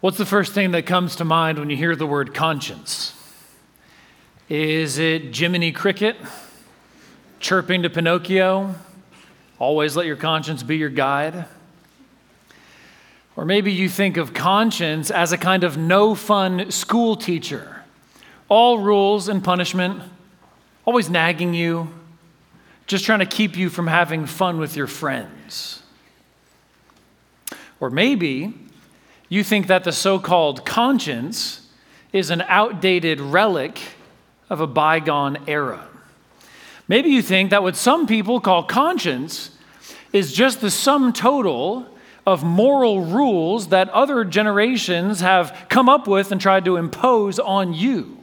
[0.00, 3.14] What's the first thing that comes to mind when you hear the word conscience?
[4.48, 6.16] Is it Jiminy Cricket
[7.40, 8.76] chirping to Pinocchio?
[9.58, 11.46] Always let your conscience be your guide?
[13.34, 17.82] Or maybe you think of conscience as a kind of no fun school teacher.
[18.48, 20.00] All rules and punishment,
[20.84, 21.92] always nagging you,
[22.86, 25.82] just trying to keep you from having fun with your friends.
[27.80, 28.54] Or maybe
[29.28, 31.66] you think that the so called conscience
[32.12, 33.78] is an outdated relic
[34.48, 35.86] of a bygone era.
[36.86, 39.50] Maybe you think that what some people call conscience
[40.12, 41.86] is just the sum total
[42.26, 47.74] of moral rules that other generations have come up with and tried to impose on
[47.74, 48.18] you.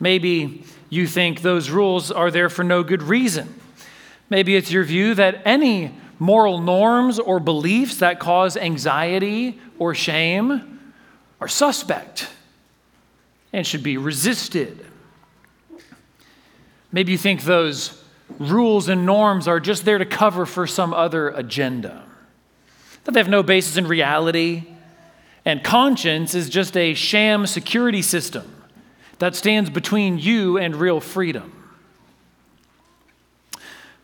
[0.00, 3.54] Maybe you think those rules are there for no good reason.
[4.30, 10.92] Maybe it's your view that any moral norms or beliefs that cause anxiety or shame
[11.40, 12.28] are suspect
[13.52, 14.84] and should be resisted.
[16.90, 18.02] Maybe you think those
[18.38, 22.04] rules and norms are just there to cover for some other agenda,
[23.04, 24.64] that they have no basis in reality,
[25.44, 28.54] and conscience is just a sham security system
[29.18, 31.54] that stands between you and real freedom.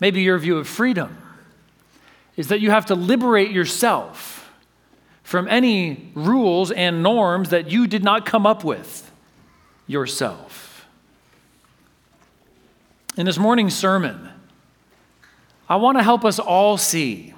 [0.00, 1.18] Maybe your view of freedom
[2.36, 4.52] is that you have to liberate yourself
[5.22, 9.10] from any rules and norms that you did not come up with
[9.86, 10.86] yourself.
[13.16, 14.28] In this morning's sermon,
[15.68, 17.34] I want to help us all see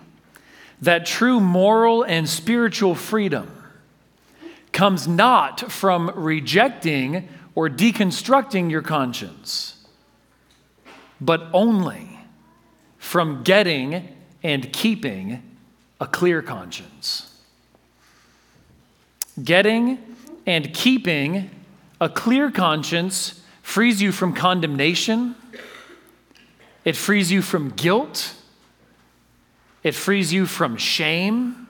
[0.80, 3.50] that true moral and spiritual freedom
[4.72, 9.86] comes not from rejecting or deconstructing your conscience,
[11.20, 12.18] but only
[12.98, 14.15] from getting
[14.46, 15.42] and keeping
[16.00, 17.34] a clear conscience.
[19.42, 19.98] Getting
[20.46, 21.50] and keeping
[22.00, 25.34] a clear conscience frees you from condemnation,
[26.84, 28.36] it frees you from guilt,
[29.82, 31.66] it frees you from shame,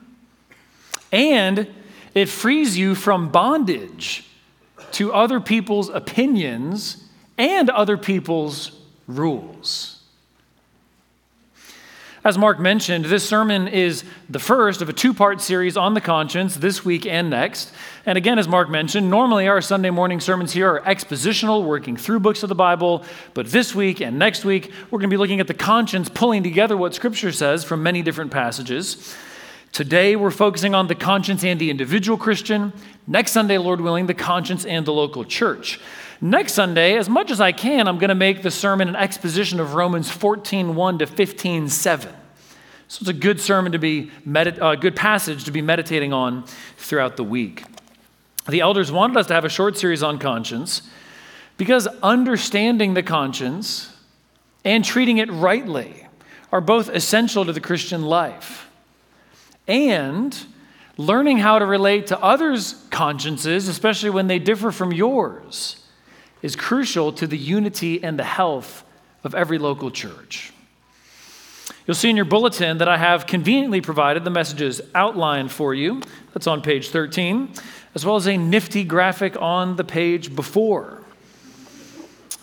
[1.11, 1.73] and
[2.13, 4.29] it frees you from bondage
[4.91, 7.05] to other people's opinions
[7.39, 9.96] and other people's rules.
[12.27, 16.01] As Mark mentioned, this sermon is the first of a two part series on the
[16.01, 17.71] conscience this week and next.
[18.05, 22.19] And again, as Mark mentioned, normally our Sunday morning sermons here are expositional, working through
[22.19, 23.05] books of the Bible.
[23.33, 26.43] But this week and next week, we're going to be looking at the conscience, pulling
[26.43, 29.15] together what Scripture says from many different passages.
[29.71, 32.73] Today, we're focusing on the conscience and the individual Christian.
[33.07, 35.79] Next Sunday, Lord willing, the conscience and the local church.
[36.19, 39.61] Next Sunday, as much as I can, I'm going to make the sermon an exposition
[39.61, 42.16] of Romans 14 1 to 15 7.
[42.87, 46.45] So it's a good sermon to be, a uh, good passage to be meditating on
[46.77, 47.65] throughout the week.
[48.47, 50.83] The elders wanted us to have a short series on conscience
[51.57, 53.93] because understanding the conscience
[54.63, 56.07] and treating it rightly
[56.51, 58.69] are both essential to the Christian life.
[59.67, 60.37] And
[60.95, 65.83] learning how to relate to others' consciences, especially when they differ from yours,
[66.41, 68.85] is crucial to the unity and the health
[69.25, 70.53] of every local church.
[71.87, 76.01] You'll see in your bulletin that I have conveniently provided the messages outlined for you.
[76.33, 77.53] That's on page 13,
[77.95, 81.01] as well as a nifty graphic on the page before.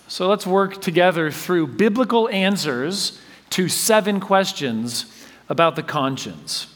[0.09, 5.13] So let's work together through biblical answers to seven questions
[5.51, 6.75] about the conscience.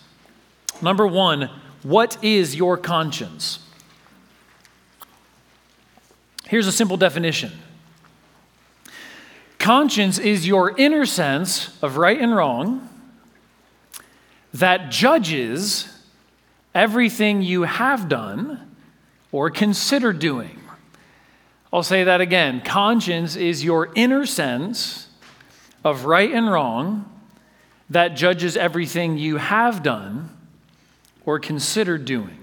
[0.82, 1.50] Number one,
[1.82, 3.60] what is your conscience?
[6.46, 7.52] Here's a simple definition
[9.68, 12.88] Conscience is your inner sense of right and wrong
[14.54, 15.86] that judges
[16.74, 18.74] everything you have done
[19.30, 20.58] or consider doing.
[21.70, 22.62] I'll say that again.
[22.62, 25.08] Conscience is your inner sense
[25.84, 27.04] of right and wrong
[27.90, 30.34] that judges everything you have done
[31.26, 32.37] or consider doing.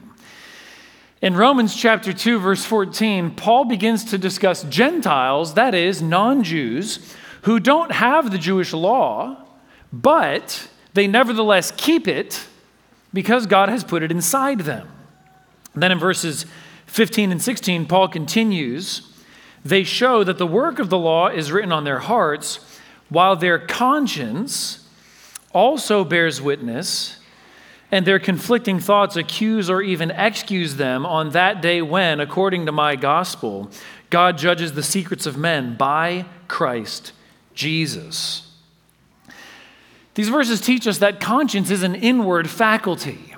[1.26, 7.16] In Romans chapter 2, verse 14, Paul begins to discuss Gentiles, that is, non Jews,
[7.42, 9.44] who don't have the Jewish law,
[9.92, 12.46] but they nevertheless keep it
[13.12, 14.88] because God has put it inside them.
[15.74, 16.46] Then in verses
[16.86, 19.12] 15 and 16, Paul continues
[19.64, 22.80] they show that the work of the law is written on their hearts,
[23.10, 24.88] while their conscience
[25.52, 27.18] also bears witness
[27.92, 32.72] and their conflicting thoughts accuse or even excuse them on that day when, according to
[32.72, 33.70] my gospel,
[34.10, 37.12] God judges the secrets of men by Christ
[37.54, 38.52] Jesus.
[40.16, 43.34] These verses teach us that conscience is an inward faculty.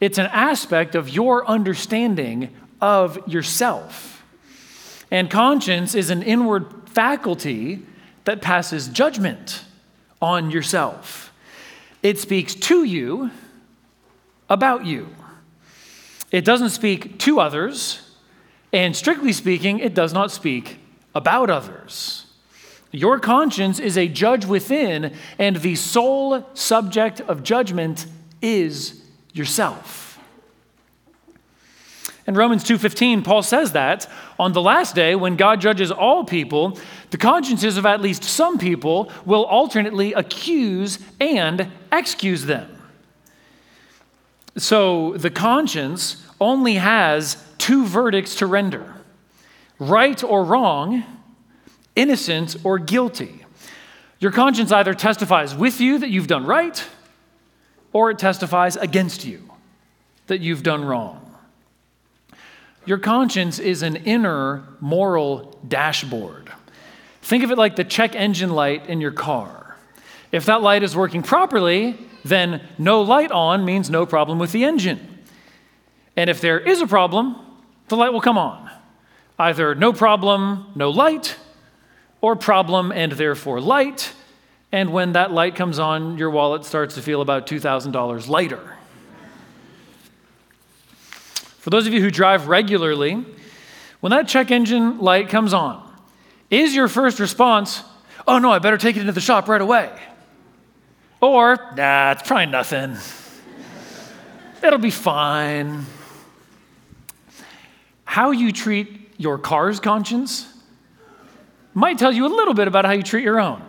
[0.00, 4.24] it's an aspect of your understanding of yourself.
[5.10, 7.82] And conscience is an inward faculty
[8.24, 9.64] that passes judgment
[10.20, 11.32] on yourself.
[12.02, 13.30] It speaks to you
[14.48, 15.08] about you.
[16.30, 18.16] It doesn't speak to others,
[18.72, 20.78] and strictly speaking, it does not speak
[21.14, 22.26] about others.
[22.90, 28.06] Your conscience is a judge within, and the sole subject of judgment
[28.40, 29.02] is
[29.32, 30.18] yourself.
[32.26, 34.06] In Romans 2:15, Paul says that
[34.38, 36.78] on the last day when God judges all people,
[37.10, 42.73] the consciences of at least some people will alternately accuse and excuse them.
[44.56, 48.94] So the conscience only has two verdicts to render
[49.80, 51.02] right or wrong,
[51.96, 53.44] innocent or guilty.
[54.20, 56.82] Your conscience either testifies with you that you've done right,
[57.92, 59.50] or it testifies against you
[60.28, 61.20] that you've done wrong.
[62.86, 66.52] Your conscience is an inner moral dashboard.
[67.22, 69.76] Think of it like the check engine light in your car.
[70.30, 74.64] If that light is working properly, then no light on means no problem with the
[74.64, 75.18] engine.
[76.16, 77.36] And if there is a problem,
[77.88, 78.70] the light will come on.
[79.38, 81.36] Either no problem, no light,
[82.20, 84.12] or problem and therefore light.
[84.72, 88.76] And when that light comes on, your wallet starts to feel about $2,000 lighter.
[91.58, 93.24] For those of you who drive regularly,
[94.00, 95.82] when that check engine light comes on,
[96.50, 97.82] is your first response,
[98.26, 99.90] oh no, I better take it into the shop right away?
[101.24, 102.98] Or, nah, it's probably nothing.
[104.62, 105.86] It'll be fine.
[108.04, 110.46] How you treat your car's conscience
[111.72, 113.62] might tell you a little bit about how you treat your own.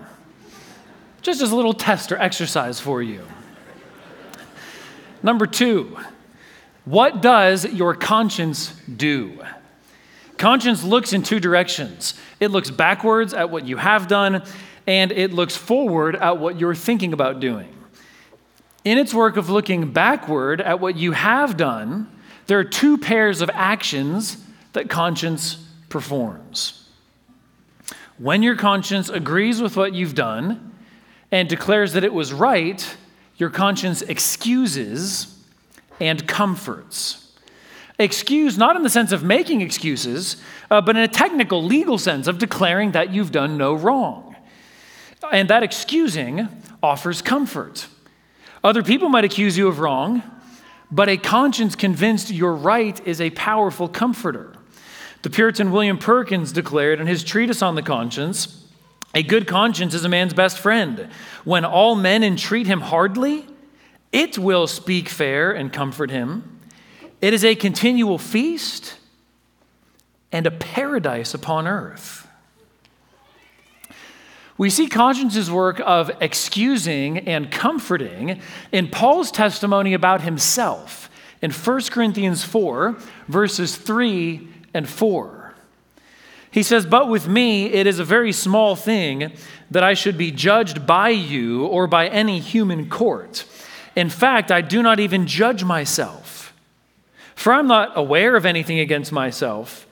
[1.22, 3.22] Just as a little test or exercise for you.
[5.24, 5.98] Number two,
[6.84, 9.40] what does your conscience do?
[10.38, 14.44] Conscience looks in two directions it looks backwards at what you have done,
[14.88, 17.70] and it looks forward at what you're thinking about doing.
[18.84, 22.12] In its work of looking backward at what you have done,
[22.48, 24.38] there are two pairs of actions
[24.74, 25.58] that conscience
[25.90, 26.88] performs.
[28.18, 30.74] When your conscience agrees with what you've done
[31.32, 32.96] and declares that it was right,
[33.38, 35.44] your conscience excuses
[36.00, 37.34] and comforts.
[37.98, 40.38] Excuse not in the sense of making excuses,
[40.70, 44.25] uh, but in a technical legal sense of declaring that you've done no wrong.
[45.32, 46.48] And that excusing
[46.82, 47.88] offers comfort.
[48.64, 50.24] Other people might accuse you of wrong,
[50.92, 54.54] but a conscience convinced you're right is a powerful comforter.
[55.22, 58.66] The Puritan William Perkins declared in his treatise on the conscience
[59.16, 61.10] a good conscience is a man's best friend.
[61.46, 63.48] When all men entreat him hardly,
[64.12, 66.60] it will speak fair and comfort him.
[67.22, 68.98] It is a continual feast
[70.34, 72.25] and a paradise upon earth.
[74.58, 78.40] We see conscience's work of excusing and comforting
[78.72, 81.10] in Paul's testimony about himself
[81.42, 82.96] in 1 Corinthians 4,
[83.28, 85.54] verses 3 and 4.
[86.52, 89.34] He says, But with me it is a very small thing
[89.70, 93.46] that I should be judged by you or by any human court.
[93.94, 96.54] In fact, I do not even judge myself.
[97.36, 99.86] For I'm not aware of anything against myself,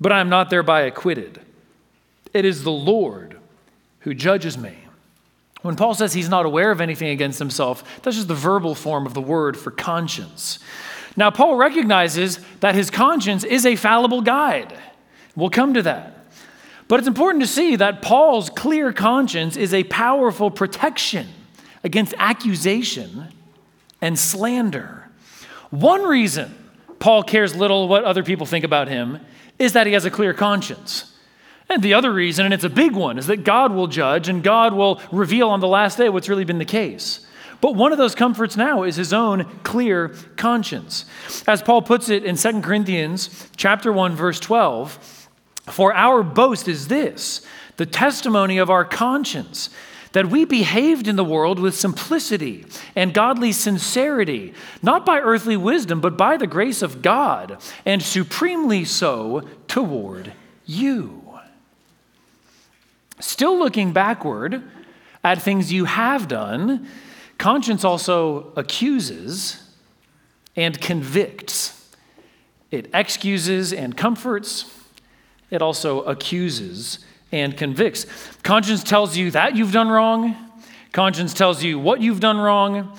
[0.00, 1.40] but I am not thereby acquitted.
[2.32, 3.35] It is the Lord
[4.06, 4.72] who judges me.
[5.62, 9.04] When Paul says he's not aware of anything against himself, that's just the verbal form
[9.04, 10.60] of the word for conscience.
[11.16, 14.78] Now, Paul recognizes that his conscience is a fallible guide.
[15.34, 16.24] We'll come to that.
[16.86, 21.26] But it's important to see that Paul's clear conscience is a powerful protection
[21.82, 23.26] against accusation
[24.00, 25.08] and slander.
[25.70, 26.54] One reason
[27.00, 29.18] Paul cares little what other people think about him
[29.58, 31.12] is that he has a clear conscience.
[31.68, 34.42] And the other reason, and it's a big one, is that God will judge and
[34.42, 37.26] God will reveal on the last day what's really been the case.
[37.60, 41.06] But one of those comforts now is his own clear conscience.
[41.46, 45.28] As Paul puts it in 2 Corinthians chapter 1 verse 12,
[45.66, 47.44] for our boast is this,
[47.76, 49.70] the testimony of our conscience,
[50.12, 56.00] that we behaved in the world with simplicity and godly sincerity, not by earthly wisdom,
[56.00, 60.32] but by the grace of God, and supremely so toward
[60.64, 61.25] you.
[63.20, 64.62] Still looking backward
[65.24, 66.88] at things you have done,
[67.38, 69.62] conscience also accuses
[70.54, 71.90] and convicts.
[72.70, 74.70] It excuses and comforts,
[75.50, 76.98] it also accuses
[77.32, 78.06] and convicts.
[78.42, 80.36] Conscience tells you that you've done wrong,
[80.92, 82.98] conscience tells you what you've done wrong,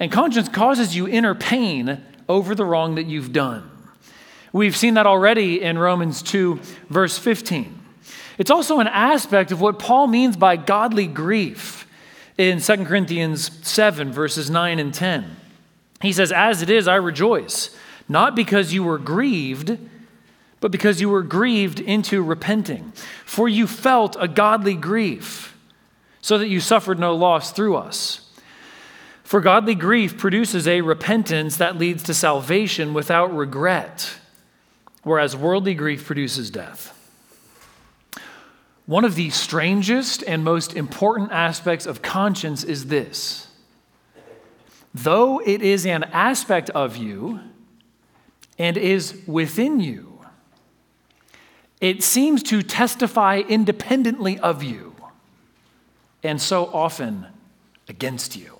[0.00, 3.70] and conscience causes you inner pain over the wrong that you've done.
[4.52, 7.83] We've seen that already in Romans 2, verse 15.
[8.38, 11.86] It's also an aspect of what Paul means by godly grief
[12.36, 15.36] in 2 Corinthians 7, verses 9 and 10.
[16.02, 17.74] He says, As it is, I rejoice,
[18.08, 19.78] not because you were grieved,
[20.60, 22.92] but because you were grieved into repenting.
[23.24, 25.56] For you felt a godly grief,
[26.20, 28.20] so that you suffered no loss through us.
[29.22, 34.18] For godly grief produces a repentance that leads to salvation without regret,
[35.02, 36.93] whereas worldly grief produces death.
[38.86, 43.48] One of the strangest and most important aspects of conscience is this
[44.96, 47.40] though it is an aspect of you
[48.58, 50.20] and is within you,
[51.80, 54.94] it seems to testify independently of you
[56.22, 57.26] and so often
[57.88, 58.58] against you.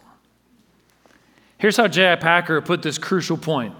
[1.58, 2.16] Here's how J.I.
[2.16, 3.74] Packer put this crucial point.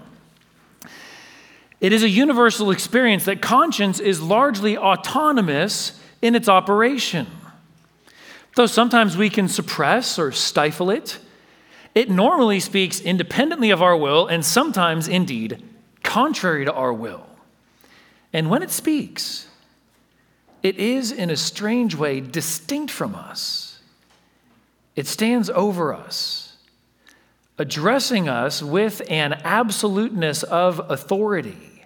[1.81, 7.27] It is a universal experience that conscience is largely autonomous in its operation.
[8.55, 11.19] Though sometimes we can suppress or stifle it,
[11.93, 15.63] it normally speaks independently of our will and sometimes, indeed,
[16.03, 17.25] contrary to our will.
[18.33, 19.47] And when it speaks,
[20.61, 23.79] it is in a strange way distinct from us.
[24.95, 26.57] It stands over us,
[27.57, 31.85] addressing us with an absoluteness of authority,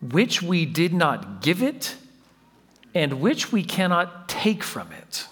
[0.00, 1.96] which we did not give it
[2.94, 5.26] and which we cannot take from it.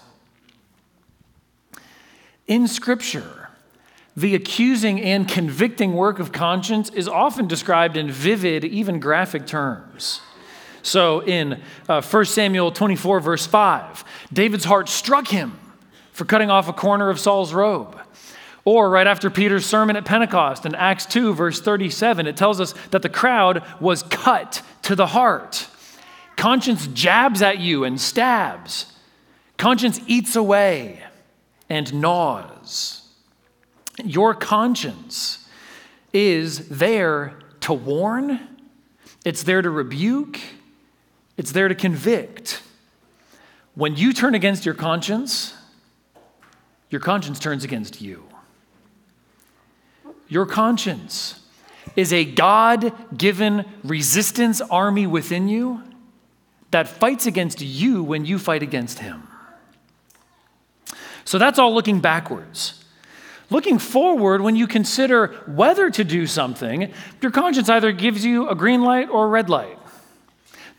[2.47, 3.49] In Scripture,
[4.15, 10.21] the accusing and convicting work of conscience is often described in vivid, even graphic terms.
[10.83, 14.03] So in uh, 1 Samuel 24, verse 5,
[14.33, 15.57] David's heart struck him
[16.11, 17.97] for cutting off a corner of Saul's robe.
[18.65, 22.73] Or right after Peter's sermon at Pentecost in Acts 2, verse 37, it tells us
[22.91, 25.67] that the crowd was cut to the heart.
[26.41, 28.91] Conscience jabs at you and stabs.
[29.57, 30.99] Conscience eats away
[31.69, 33.07] and gnaws.
[34.03, 35.47] Your conscience
[36.11, 38.39] is there to warn,
[39.23, 40.39] it's there to rebuke,
[41.37, 42.63] it's there to convict.
[43.75, 45.53] When you turn against your conscience,
[46.89, 48.23] your conscience turns against you.
[50.27, 51.39] Your conscience
[51.95, 55.83] is a God given resistance army within you
[56.71, 59.27] that fights against you when you fight against him.
[61.25, 62.83] So that's all looking backwards.
[63.49, 68.55] Looking forward, when you consider whether to do something, your conscience either gives you a
[68.55, 69.77] green light or a red light.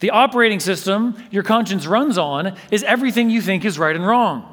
[0.00, 4.48] The operating system your conscience runs on is everything you think is right and wrong.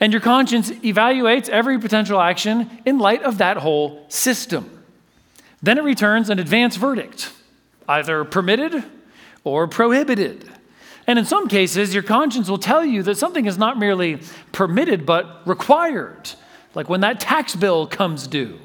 [0.00, 4.82] And your conscience evaluates every potential action in light of that whole system.
[5.62, 7.32] Then it returns an advance verdict,
[7.88, 8.84] either permitted
[9.44, 10.50] or prohibited.
[11.06, 14.20] And in some cases, your conscience will tell you that something is not merely
[14.52, 16.30] permitted, but required,
[16.74, 18.58] like when that tax bill comes due.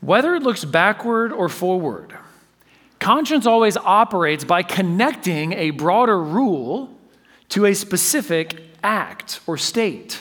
[0.00, 2.16] Whether it looks backward or forward,
[2.98, 6.90] conscience always operates by connecting a broader rule
[7.50, 10.20] to a specific act or state.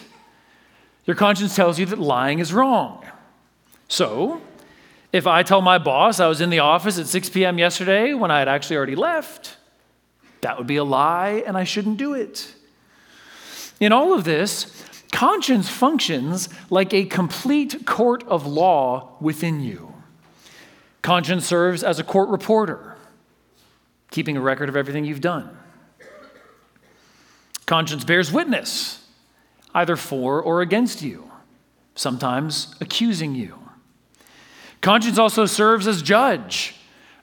[1.05, 3.03] Your conscience tells you that lying is wrong.
[3.87, 4.41] So,
[5.11, 7.57] if I tell my boss I was in the office at 6 p.m.
[7.57, 9.57] yesterday when I had actually already left,
[10.41, 12.53] that would be a lie and I shouldn't do it.
[13.79, 19.93] In all of this, conscience functions like a complete court of law within you.
[21.01, 22.97] Conscience serves as a court reporter,
[24.11, 25.57] keeping a record of everything you've done.
[27.65, 29.07] Conscience bears witness,
[29.73, 31.31] either for or against you,
[31.95, 33.68] sometimes accusing you.
[34.81, 36.75] Conscience also serves as judge,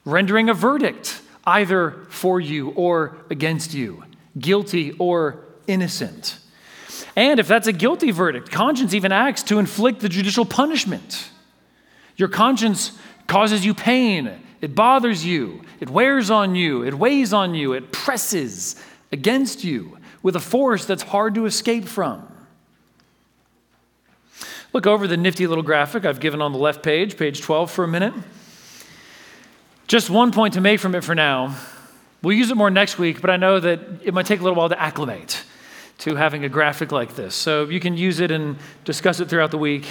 [0.05, 4.03] rendering a verdict either for you or against you,
[4.37, 6.39] guilty or innocent.
[7.15, 11.29] And if that's a guilty verdict, conscience even acts to inflict the judicial punishment.
[12.15, 12.97] Your conscience
[13.27, 17.91] causes you pain, it bothers you, it wears on you, it weighs on you, it
[17.91, 18.75] presses
[19.11, 22.27] against you with a force that's hard to escape from.
[24.73, 27.83] Look over the nifty little graphic I've given on the left page, page 12, for
[27.83, 28.13] a minute.
[29.87, 31.55] Just one point to make from it for now.
[32.21, 34.57] We'll use it more next week, but I know that it might take a little
[34.57, 35.43] while to acclimate
[35.99, 37.35] to having a graphic like this.
[37.35, 39.85] So you can use it and discuss it throughout the week.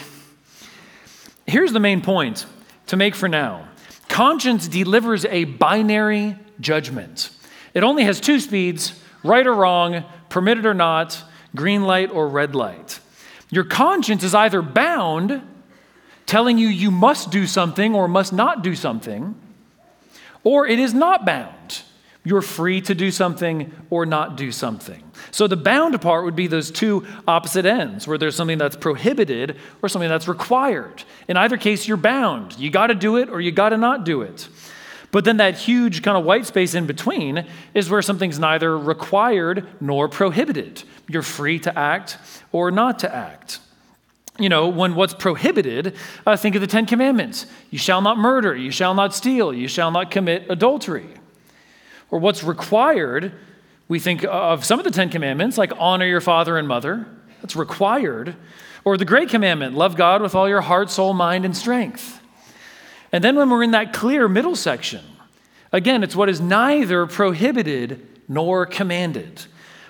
[1.47, 2.47] Here's the main point
[2.89, 3.69] to make for now
[4.09, 7.31] conscience delivers a binary judgment.
[7.75, 11.23] It only has two speeds right or wrong, permitted or not,
[11.55, 13.01] green light or red light.
[13.51, 15.43] Your conscience is either bound
[16.27, 19.35] telling you you must do something or must not do something,
[20.43, 21.83] or it is not bound.
[22.25, 25.01] You're free to do something or not do something.
[25.31, 29.57] So the bound part would be those two opposite ends, where there's something that's prohibited
[29.81, 31.05] or something that's required.
[31.29, 32.59] In either case, you're bound.
[32.59, 34.49] You got to do it or you got to not do it.
[35.13, 39.67] But then that huge kind of white space in between is where something's neither required
[39.81, 40.83] nor prohibited.
[41.09, 42.19] You're free to act
[42.53, 43.61] or not to act
[44.39, 45.95] you know, when what's prohibited,
[46.27, 47.47] uh, think of the Ten Commandments.
[47.71, 51.07] You shall not murder, you shall not steal, you shall not commit adultery.
[52.11, 53.33] Or what's required,
[53.89, 57.07] we think of some of the Ten Commandments, like honor your father and mother.
[57.41, 58.37] That's required.
[58.85, 62.21] Or the Great Commandment, love God with all your heart, soul, mind, and strength.
[63.13, 65.05] And then when we're in that clear middle section,
[65.73, 69.47] again, it's what is neither prohibited nor commanded.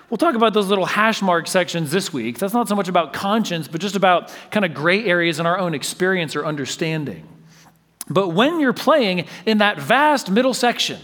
[0.09, 2.39] We'll talk about those little hash mark sections this week.
[2.39, 5.57] That's not so much about conscience, but just about kind of gray areas in our
[5.57, 7.27] own experience or understanding.
[8.09, 11.01] But when you're playing in that vast middle section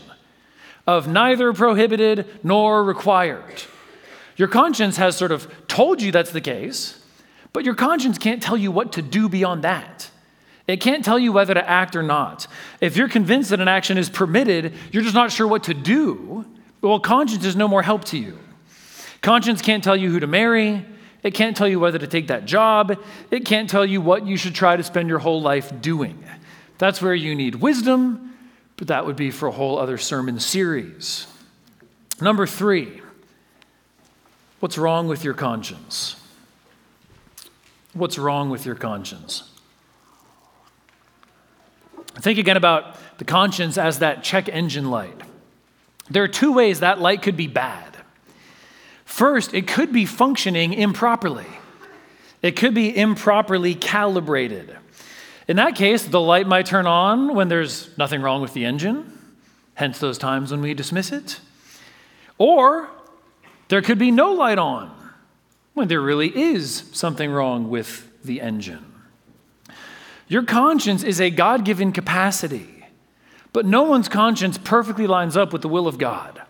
[0.88, 3.64] of neither prohibited nor required,
[4.38, 7.04] your conscience has sort of told you that's the case,
[7.52, 10.10] but your conscience can't tell you what to do beyond that.
[10.74, 12.48] It can't tell you whether to act or not.
[12.82, 16.46] If you're convinced that an action is permitted, you're just not sure what to do,
[16.82, 18.40] well, conscience is no more help to you.
[19.22, 20.84] Conscience can't tell you who to marry.
[21.22, 22.98] It can't tell you whether to take that job.
[23.30, 26.24] It can't tell you what you should try to spend your whole life doing.
[26.80, 28.36] That's where you need wisdom,
[28.76, 31.28] but that would be for a whole other sermon series.
[32.20, 33.00] Number three,
[34.60, 36.16] what's wrong with your conscience?
[37.94, 39.52] What's wrong with your conscience?
[42.16, 45.20] Think again about the conscience as that check engine light.
[46.10, 47.98] There are two ways that light could be bad.
[49.06, 51.46] First, it could be functioning improperly.
[52.42, 54.76] It could be improperly calibrated.
[55.48, 59.18] In that case, the light might turn on when there's nothing wrong with the engine,
[59.76, 61.40] hence those times when we dismiss it.
[62.38, 62.90] Or
[63.68, 64.92] there could be no light on
[65.74, 68.93] when there really is something wrong with the engine.
[70.28, 72.86] Your conscience is a God given capacity,
[73.52, 76.42] but no one's conscience perfectly lines up with the will of God.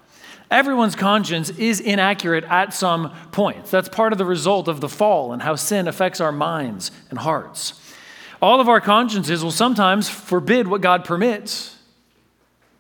[0.52, 3.72] Everyone's conscience is inaccurate at some points.
[3.72, 7.18] That's part of the result of the fall and how sin affects our minds and
[7.18, 7.80] hearts.
[8.42, 11.78] All of our consciences will sometimes forbid what God permits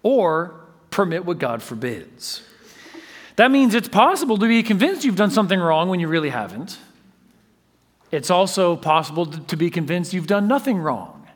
[0.04, 0.60] or
[0.92, 2.44] permit what God forbids.
[3.38, 6.78] That means it's possible to be convinced you've done something wrong when you really haven't.
[8.14, 11.28] It's also possible to be convinced you've done nothing wrong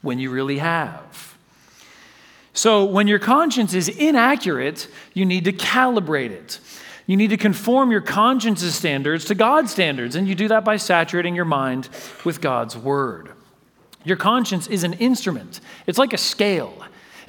[0.00, 1.36] when you really have.
[2.52, 6.58] So, when your conscience is inaccurate, you need to calibrate it.
[7.06, 10.76] You need to conform your conscience's standards to God's standards, and you do that by
[10.76, 11.88] saturating your mind
[12.24, 13.30] with God's word.
[14.04, 16.74] Your conscience is an instrument, it's like a scale.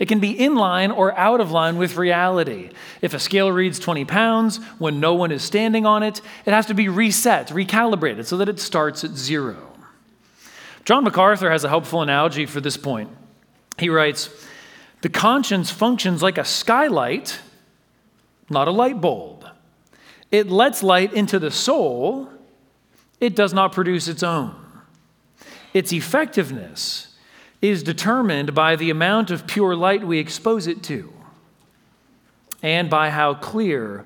[0.03, 2.71] It can be in line or out of line with reality.
[3.01, 6.65] If a scale reads 20 pounds when no one is standing on it, it has
[6.65, 9.71] to be reset, recalibrated, so that it starts at zero.
[10.83, 13.11] John MacArthur has a helpful analogy for this point.
[13.79, 14.29] He writes,
[15.03, 17.39] the conscience functions like a skylight,
[18.49, 19.47] not a light bulb.
[20.31, 22.27] It lets light into the soul,
[23.21, 24.53] it does not produce its own.
[25.73, 27.12] Its effectiveness
[27.63, 31.13] is determined by the amount of pure light we expose it to
[32.61, 34.05] and by how clear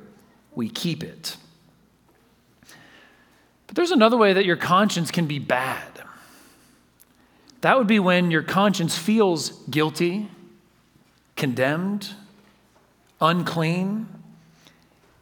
[0.53, 1.35] we keep it.
[3.65, 5.87] But there's another way that your conscience can be bad.
[7.61, 10.29] That would be when your conscience feels guilty
[11.35, 12.09] condemned,
[13.21, 14.07] unclean,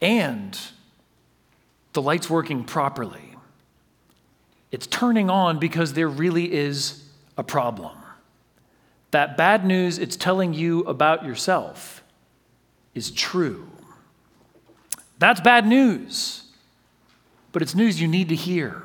[0.01, 0.57] and
[1.93, 3.35] the light's working properly.
[4.71, 7.97] It's turning on because there really is a problem.
[9.11, 12.03] That bad news it's telling you about yourself
[12.93, 13.69] is true.
[15.19, 16.43] That's bad news,
[17.51, 18.83] but it's news you need to hear.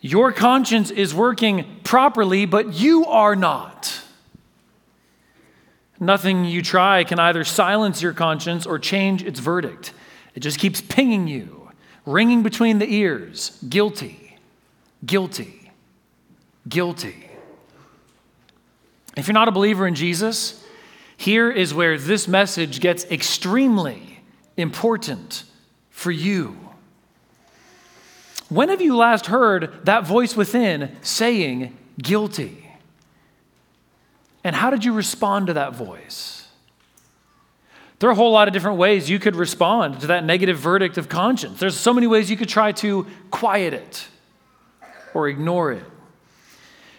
[0.00, 4.02] Your conscience is working properly, but you are not.
[5.98, 9.94] Nothing you try can either silence your conscience or change its verdict.
[10.34, 11.70] It just keeps pinging you,
[12.04, 14.36] ringing between the ears guilty,
[15.06, 15.70] guilty,
[16.68, 17.30] guilty.
[19.16, 20.64] If you're not a believer in Jesus,
[21.16, 24.20] here is where this message gets extremely
[24.56, 25.44] important
[25.90, 26.58] for you.
[28.48, 32.68] When have you last heard that voice within saying guilty?
[34.42, 36.48] And how did you respond to that voice?
[37.98, 40.98] There are a whole lot of different ways you could respond to that negative verdict
[40.98, 41.58] of conscience.
[41.58, 44.06] There's so many ways you could try to quiet it
[45.14, 45.84] or ignore it.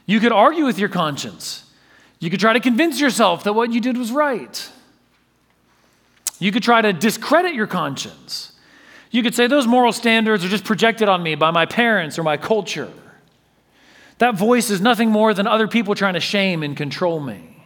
[0.07, 1.64] You could argue with your conscience.
[2.19, 4.69] You could try to convince yourself that what you did was right.
[6.39, 8.53] You could try to discredit your conscience.
[9.11, 12.23] You could say those moral standards are just projected on me by my parents or
[12.23, 12.91] my culture.
[14.17, 17.63] That voice is nothing more than other people trying to shame and control me.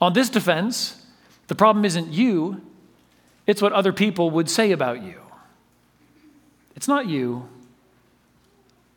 [0.00, 1.06] On this defense,
[1.46, 2.60] the problem isn't you,
[3.46, 5.20] it's what other people would say about you.
[6.74, 7.48] It's not you,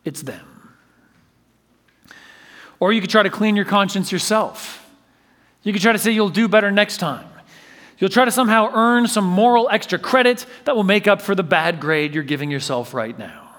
[0.03, 0.54] it's them.
[2.79, 4.85] Or you could try to clean your conscience yourself.
[5.63, 7.27] You could try to say you'll do better next time.
[7.97, 11.43] You'll try to somehow earn some moral extra credit that will make up for the
[11.43, 13.49] bad grade you're giving yourself right now.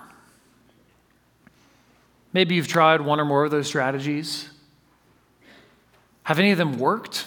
[2.33, 4.51] Maybe you've tried one or more of those strategies.
[6.25, 7.27] Have any of them worked?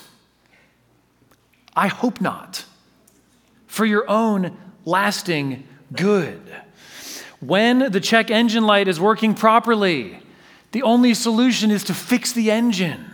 [1.76, 2.66] I hope not.
[3.66, 6.42] For your own lasting good.
[7.40, 10.20] When the check engine light is working properly,
[10.72, 13.06] the only solution is to fix the engine.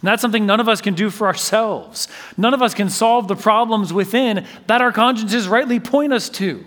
[0.00, 2.08] And that's something none of us can do for ourselves.
[2.36, 6.64] None of us can solve the problems within that our consciences rightly point us to.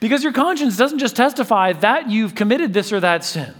[0.00, 3.54] Because your conscience doesn't just testify that you've committed this or that sin,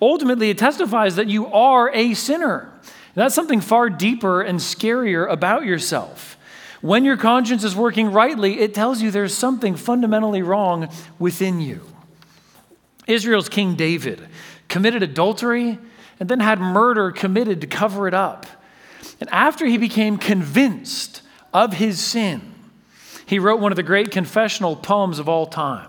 [0.00, 2.72] ultimately, it testifies that you are a sinner.
[2.82, 6.38] And that's something far deeper and scarier about yourself.
[6.80, 10.88] When your conscience is working rightly, it tells you there's something fundamentally wrong
[11.18, 11.82] within you.
[13.06, 14.26] Israel's King David
[14.70, 15.78] committed adultery
[16.18, 18.46] and then had murder committed to cover it up.
[19.20, 21.20] And after he became convinced
[21.52, 22.54] of his sin,
[23.26, 25.88] he wrote one of the great confessional poems of all time,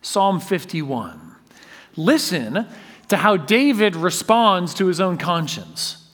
[0.00, 1.20] Psalm 51.
[1.96, 2.66] Listen
[3.08, 6.08] to how David responds to his own conscience.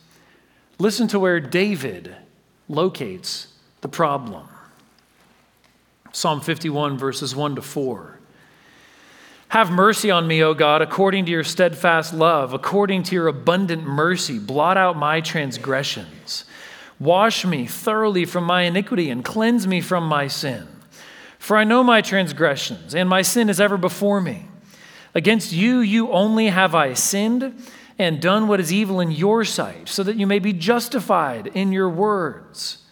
[0.79, 2.15] Listen to where David
[2.69, 3.49] locates
[3.81, 4.49] the problem.
[6.13, 8.20] Psalm 51, verses 1 to 4.
[9.51, 13.83] Have mercy on me, O God, according to your steadfast love, according to your abundant
[13.83, 14.39] mercy.
[14.39, 16.45] Blot out my transgressions.
[17.01, 20.69] Wash me thoroughly from my iniquity and cleanse me from my sin.
[21.41, 24.45] For I know my transgressions, and my sin is ever before me.
[25.17, 27.61] Against you, you only have I sinned
[27.99, 31.73] and done what is evil in your sight, so that you may be justified in
[31.73, 32.85] your words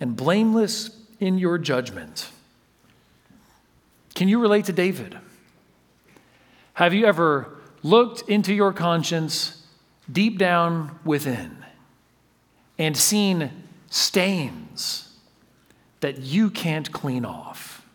[0.00, 2.30] and blameless in your judgment.
[4.14, 5.18] Can you relate to David?
[6.74, 9.64] Have you ever looked into your conscience
[10.10, 11.64] deep down within
[12.78, 13.50] and seen
[13.88, 15.16] stains
[16.00, 17.86] that you can't clean off?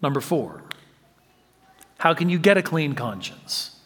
[0.00, 0.62] Number four,
[1.98, 3.76] how can you get a clean conscience?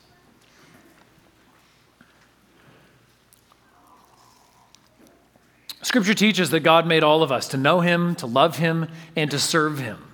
[5.82, 9.28] Scripture teaches that God made all of us to know Him, to love Him, and
[9.32, 10.09] to serve Him.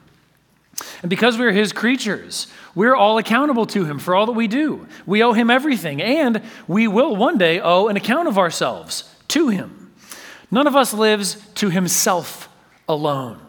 [1.02, 4.86] And because we're his creatures, we're all accountable to him for all that we do.
[5.06, 9.48] We owe him everything, and we will one day owe an account of ourselves to
[9.48, 9.92] him.
[10.50, 12.48] None of us lives to himself
[12.88, 13.40] alone.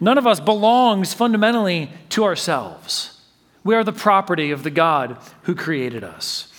[0.00, 3.20] None of us belongs fundamentally to ourselves.
[3.64, 6.52] We are the property of the God who created us.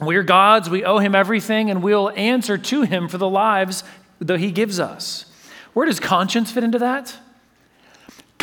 [0.00, 3.84] We are God's, we owe him everything, and we'll answer to him for the lives
[4.20, 5.26] that he gives us.
[5.74, 7.16] Where does conscience fit into that?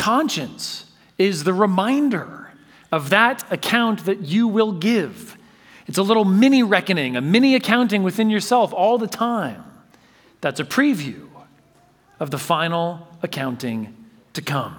[0.02, 0.86] Conscience
[1.16, 2.50] is the reminder
[2.90, 5.38] of that account that you will give.
[5.86, 9.62] It's a little mini reckoning, a mini accounting within yourself all the time.
[10.40, 11.28] That's a preview
[12.18, 13.94] of the final accounting
[14.32, 14.74] to come.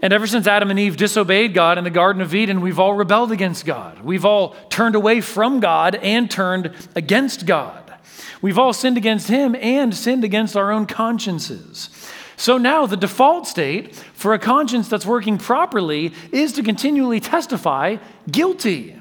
[0.00, 2.94] And ever since Adam and Eve disobeyed God in the Garden of Eden, we've all
[2.94, 4.00] rebelled against God.
[4.00, 7.92] We've all turned away from God and turned against God.
[8.40, 11.90] We've all sinned against Him and sinned against our own consciences.
[12.36, 17.96] So now the default state for a conscience that's working properly is to continually testify
[18.30, 18.98] guilty.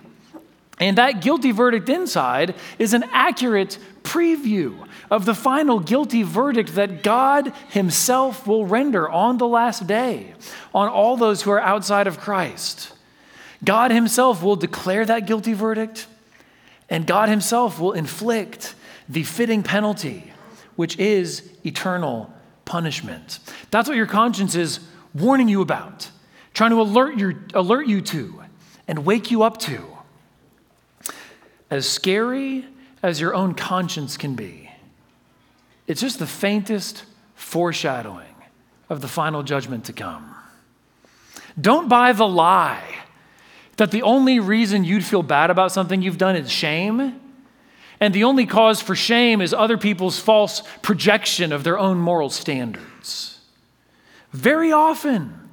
[0.79, 7.03] And that guilty verdict inside is an accurate preview of the final guilty verdict that
[7.03, 10.33] God Himself will render on the last day
[10.73, 12.93] on all those who are outside of Christ.
[13.63, 16.07] God Himself will declare that guilty verdict,
[16.89, 18.73] and God Himself will inflict
[19.07, 20.33] the fitting penalty,
[20.75, 22.33] which is eternal
[22.71, 23.39] punishment.
[23.69, 24.79] That's what your conscience is
[25.13, 26.09] warning you about,
[26.53, 28.43] trying to alert, your, alert you to
[28.87, 29.83] and wake you up to.
[31.69, 32.65] As scary
[33.03, 34.71] as your own conscience can be,
[35.85, 37.03] it's just the faintest
[37.35, 38.35] foreshadowing
[38.89, 40.33] of the final judgment to come.
[41.59, 42.99] Don't buy the lie
[43.75, 47.19] that the only reason you'd feel bad about something you've done is shame
[48.01, 52.31] and the only cause for shame is other people's false projection of their own moral
[52.31, 53.39] standards.
[54.31, 55.49] Very often,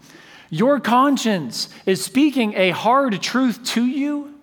[0.48, 4.34] your conscience is speaking a hard truth to you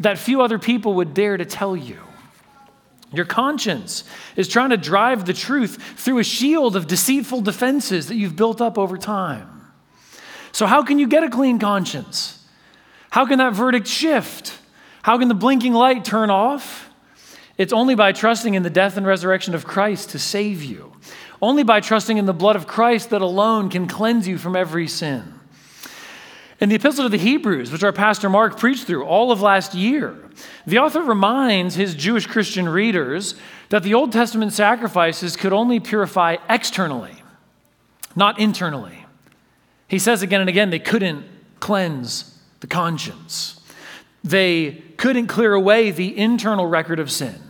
[0.00, 2.00] that few other people would dare to tell you.
[3.12, 4.02] Your conscience
[4.34, 8.60] is trying to drive the truth through a shield of deceitful defenses that you've built
[8.60, 9.48] up over time.
[10.50, 12.44] So, how can you get a clean conscience?
[13.10, 14.58] How can that verdict shift?
[15.02, 16.83] How can the blinking light turn off?
[17.56, 20.92] It's only by trusting in the death and resurrection of Christ to save you.
[21.40, 24.88] Only by trusting in the blood of Christ that alone can cleanse you from every
[24.88, 25.34] sin.
[26.60, 29.74] In the Epistle to the Hebrews, which our pastor Mark preached through all of last
[29.74, 30.16] year,
[30.66, 33.34] the author reminds his Jewish Christian readers
[33.68, 37.22] that the Old Testament sacrifices could only purify externally,
[38.16, 39.04] not internally.
[39.88, 41.24] He says again and again they couldn't
[41.60, 43.60] cleanse the conscience.
[44.22, 47.43] They couldn't clear away the internal record of sin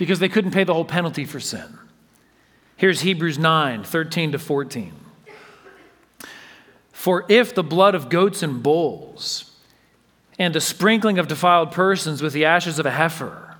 [0.00, 1.78] because they couldn't pay the whole penalty for sin.
[2.74, 4.94] Here's Hebrews 9 13 to 14.
[6.90, 9.54] For if the blood of goats and bulls
[10.38, 13.56] and a sprinkling of defiled persons with the ashes of a heifer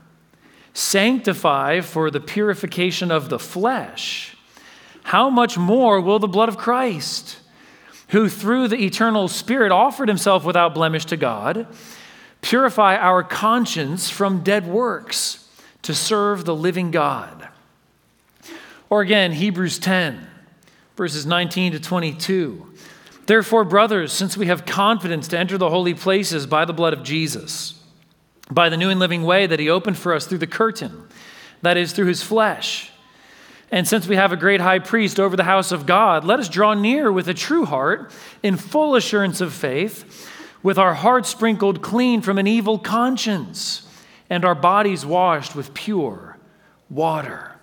[0.72, 4.34] sanctify for the purification of the flesh,
[5.02, 7.36] how much more will the blood of Christ,
[8.08, 11.66] who through the eternal Spirit offered himself without blemish to God,
[12.40, 15.40] purify our conscience from dead works
[15.82, 17.48] to serve the living God?
[18.88, 20.26] Or again, Hebrews 10,
[20.96, 22.66] verses 19 to 22.
[23.26, 27.02] Therefore, brothers, since we have confidence to enter the holy places by the blood of
[27.02, 27.80] Jesus,
[28.50, 31.04] by the new and living way that he opened for us through the curtain,
[31.62, 32.90] that is, through his flesh,
[33.70, 36.48] and since we have a great high priest over the house of God, let us
[36.48, 38.12] draw near with a true heart,
[38.42, 40.28] in full assurance of faith,
[40.62, 43.86] with our hearts sprinkled clean from an evil conscience,
[44.30, 46.38] and our bodies washed with pure
[46.88, 47.56] water.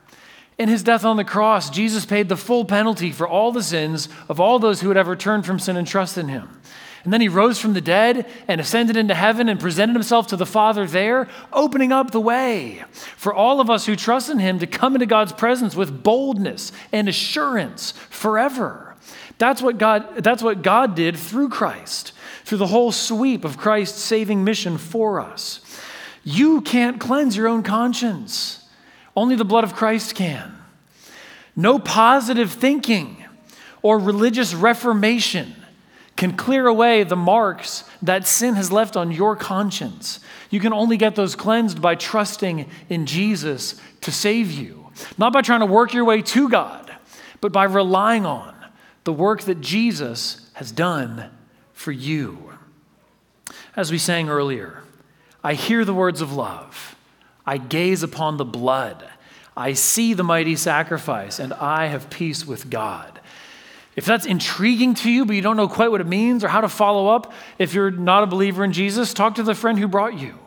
[0.58, 4.10] In his death on the cross, Jesus paid the full penalty for all the sins
[4.28, 6.62] of all those who had ever turned from sin and trust in him.
[7.04, 10.36] And then he rose from the dead and ascended into heaven and presented himself to
[10.36, 12.84] the Father there, opening up the way
[13.16, 16.74] for all of us who trust in him to come into God's presence with boldness
[16.92, 18.96] and assurance forever.
[19.38, 22.12] That's what God, that's what God did through Christ,
[22.44, 25.62] through the whole sweep of Christ's saving mission for us.
[26.30, 28.68] You can't cleanse your own conscience.
[29.16, 30.62] Only the blood of Christ can.
[31.56, 33.24] No positive thinking
[33.82, 35.56] or religious reformation
[36.18, 40.20] can clear away the marks that sin has left on your conscience.
[40.50, 45.42] You can only get those cleansed by trusting in Jesus to save you, not by
[45.42, 46.94] trying to work your way to God,
[47.40, 48.54] but by relying on
[49.06, 51.32] the work that Jesus has done
[51.72, 52.52] for you.
[53.78, 54.84] As we sang earlier,
[55.48, 56.98] I hear the words of love.
[57.46, 59.08] I gaze upon the blood.
[59.56, 63.22] I see the mighty sacrifice, and I have peace with God.
[63.96, 66.60] If that's intriguing to you, but you don't know quite what it means or how
[66.60, 69.88] to follow up, if you're not a believer in Jesus, talk to the friend who
[69.88, 70.38] brought you.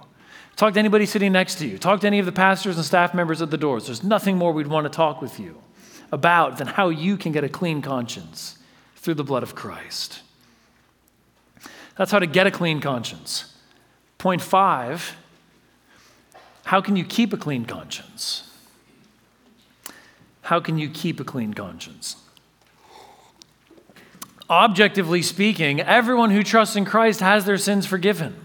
[0.57, 1.79] Talk to anybody sitting next to you.
[1.79, 3.87] Talk to any of the pastors and staff members at the doors.
[3.87, 5.63] There's nothing more we'd want to talk with you
[6.13, 8.59] about than how you can get a clean conscience
[8.97, 10.21] through the blood of Christ.
[11.97, 13.50] That's how to get a clean conscience.
[14.21, 15.17] Point five
[16.65, 18.49] how can you keep a clean conscience?
[20.43, 22.17] How can you keep a clean conscience?
[24.49, 28.37] Objectively speaking, everyone who trusts in Christ has their sins forgiven.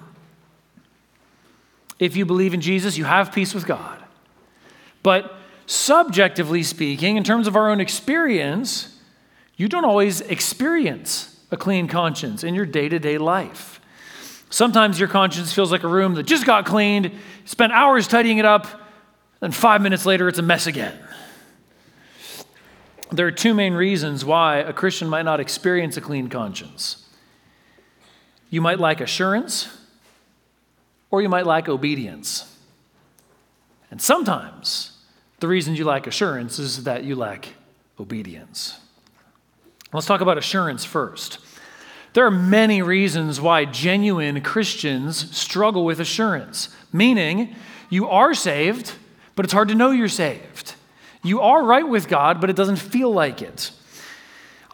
[2.00, 4.02] If you believe in Jesus, you have peace with God.
[5.04, 5.36] But
[5.68, 8.98] subjectively speaking, in terms of our own experience,
[9.58, 13.75] you don't always experience a clean conscience in your day to day life.
[14.56, 17.12] Sometimes your conscience feels like a room that just got cleaned,
[17.44, 18.66] spent hours tidying it up,
[19.42, 20.98] and five minutes later it's a mess again.
[23.12, 27.06] There are two main reasons why a Christian might not experience a clean conscience.
[28.50, 29.78] You might lack assurance,
[31.12, 32.58] or you might lack obedience.
[33.92, 34.98] And sometimes
[35.42, 37.50] the reason you lack assurance is that you lack
[38.00, 38.80] obedience.
[39.92, 41.40] Let's talk about assurance first.
[42.16, 47.54] There are many reasons why genuine Christians struggle with assurance, meaning
[47.90, 48.94] you are saved,
[49.36, 50.76] but it's hard to know you're saved.
[51.24, 53.70] You are right with God, but it doesn't feel like it.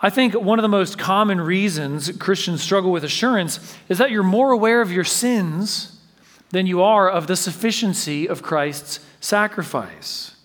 [0.03, 4.21] I think one of the most common reasons Christians struggle with assurance is that you're
[4.21, 5.99] more aware of your sins
[6.51, 10.35] than you are of the sufficiency of Christ's sacrifice.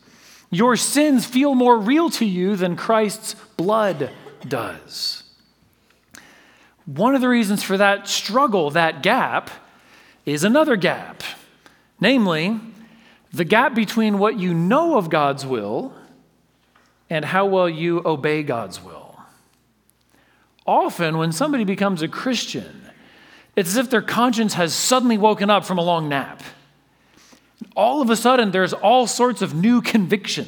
[0.50, 4.10] Your sins feel more real to you than Christ's blood
[4.48, 5.24] does.
[6.86, 9.50] One of the reasons for that struggle, that gap,
[10.24, 11.22] is another gap.
[12.00, 12.58] Namely,
[13.32, 15.92] the gap between what you know of God's will
[17.10, 19.18] and how well you obey God's will.
[20.66, 22.86] Often, when somebody becomes a Christian,
[23.56, 26.42] It's as if their conscience has suddenly woken up from a long nap.
[27.74, 30.46] All of a sudden, there's all sorts of new conviction.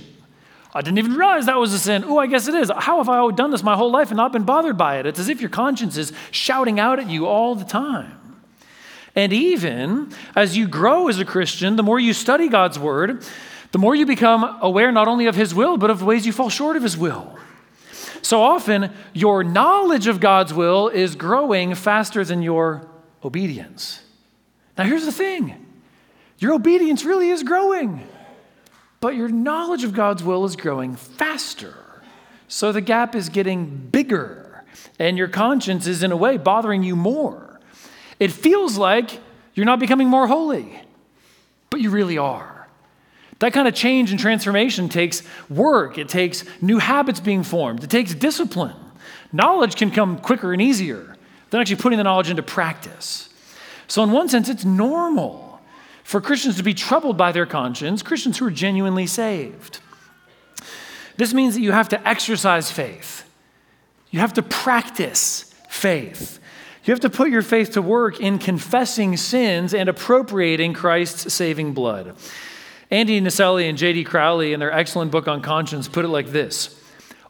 [0.74, 2.04] I didn't even realize that was a sin.
[2.07, 2.70] Oh, I guess it is.
[2.76, 5.07] How have I done this my whole life and not been bothered by it?
[5.07, 8.14] It's as if your conscience is shouting out at you all the time.
[9.14, 13.24] And even as you grow as a Christian, the more you study God's word,
[13.72, 16.50] the more you become aware not only of His will, but of ways you fall
[16.50, 17.38] short of His will.
[18.22, 22.88] So often, your knowledge of God's will is growing faster than your
[23.24, 24.02] obedience.
[24.76, 25.66] Now, here's the thing
[26.38, 28.07] your obedience really is growing,
[29.00, 31.74] but your knowledge of God's will is growing faster.
[32.48, 34.64] So the gap is getting bigger,
[34.98, 37.61] and your conscience is, in a way, bothering you more.
[38.18, 39.20] It feels like
[39.54, 40.80] you're not becoming more holy,
[41.70, 42.68] but you really are.
[43.38, 47.90] That kind of change and transformation takes work, it takes new habits being formed, it
[47.90, 48.74] takes discipline.
[49.32, 51.16] Knowledge can come quicker and easier
[51.50, 53.28] than actually putting the knowledge into practice.
[53.87, 55.47] So, in one sense, it's normal
[56.08, 59.80] for Christians to be troubled by their conscience, Christians who are genuinely saved.
[61.18, 63.28] This means that you have to exercise faith,
[64.10, 66.40] you have to practice faith.
[66.84, 71.74] You have to put your faith to work in confessing sins and appropriating Christ's saving
[71.74, 72.16] blood.
[72.90, 74.04] Andy Naselli and J.D.
[74.04, 76.82] Crowley, in their excellent book on conscience, put it like this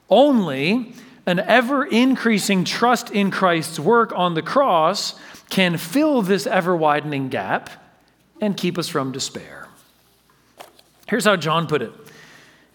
[0.08, 0.94] Only
[1.26, 5.18] an ever increasing trust in Christ's work on the cross
[5.50, 7.70] can fill this ever widening gap
[8.40, 9.68] and keep us from despair.
[11.08, 11.92] Here's how John put it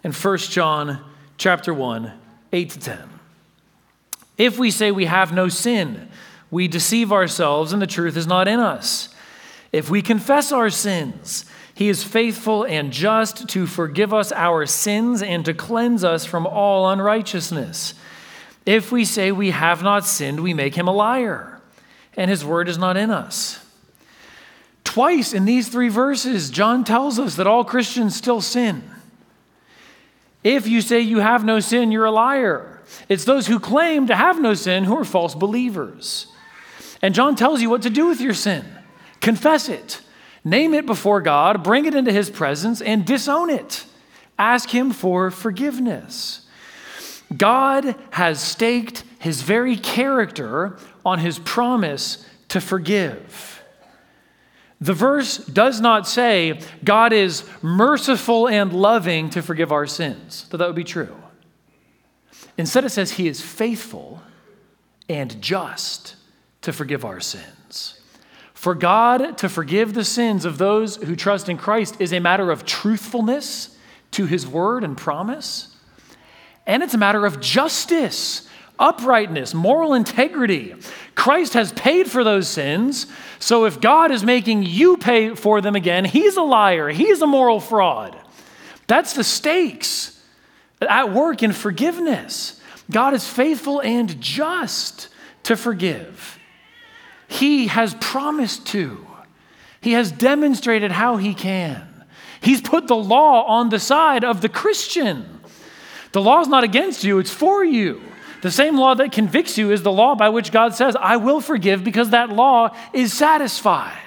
[0.04, 1.04] in 1 John
[1.38, 2.12] chapter 1,
[2.52, 3.10] 8 to 10.
[4.38, 6.10] If we say we have no sin,
[6.50, 9.14] we deceive ourselves and the truth is not in us.
[9.72, 11.46] If we confess our sins,
[11.76, 16.46] he is faithful and just to forgive us our sins and to cleanse us from
[16.46, 17.96] all unrighteousness.
[18.66, 21.60] If we say we have not sinned, we make him a liar,
[22.16, 23.63] and his word is not in us.
[24.84, 28.84] Twice in these three verses, John tells us that all Christians still sin.
[30.44, 32.82] If you say you have no sin, you're a liar.
[33.08, 36.28] It's those who claim to have no sin who are false believers.
[37.02, 38.66] And John tells you what to do with your sin
[39.22, 40.02] confess it
[40.44, 43.86] Name it before God, bring it into His presence, and disown it.
[44.38, 46.42] Ask Him for forgiveness.
[47.36, 53.53] God has staked His very character on His promise to forgive.
[54.84, 60.58] The verse does not say God is merciful and loving to forgive our sins, though
[60.58, 61.16] that would be true.
[62.58, 64.22] Instead, it says He is faithful
[65.08, 66.18] and just
[66.64, 68.02] to forgive our sins.
[68.54, 72.52] For God to forgive the sins of those who trust in Christ is a matter
[72.52, 73.78] of truthfulness
[74.12, 75.78] to his word and promise,
[76.68, 80.76] and it's a matter of justice, uprightness, moral integrity.
[81.16, 83.08] Christ has paid for those sins,
[83.40, 87.28] so if God is making you pay for them again, he's a liar, he's a
[87.28, 88.18] moral fraud.
[88.88, 90.22] That's the stakes
[90.82, 92.60] at work in forgiveness.
[92.92, 95.10] God is faithful and just
[95.44, 96.40] to forgive.
[97.28, 99.08] He has promised to.
[99.82, 101.88] He has demonstrated how he can.
[102.42, 105.42] He's put the law on the side of the Christian.
[106.12, 108.02] The law is not against you, it's for you.
[108.44, 111.40] The same law that convicts you is the law by which God says, I will
[111.40, 113.98] forgive because that law is satisfied.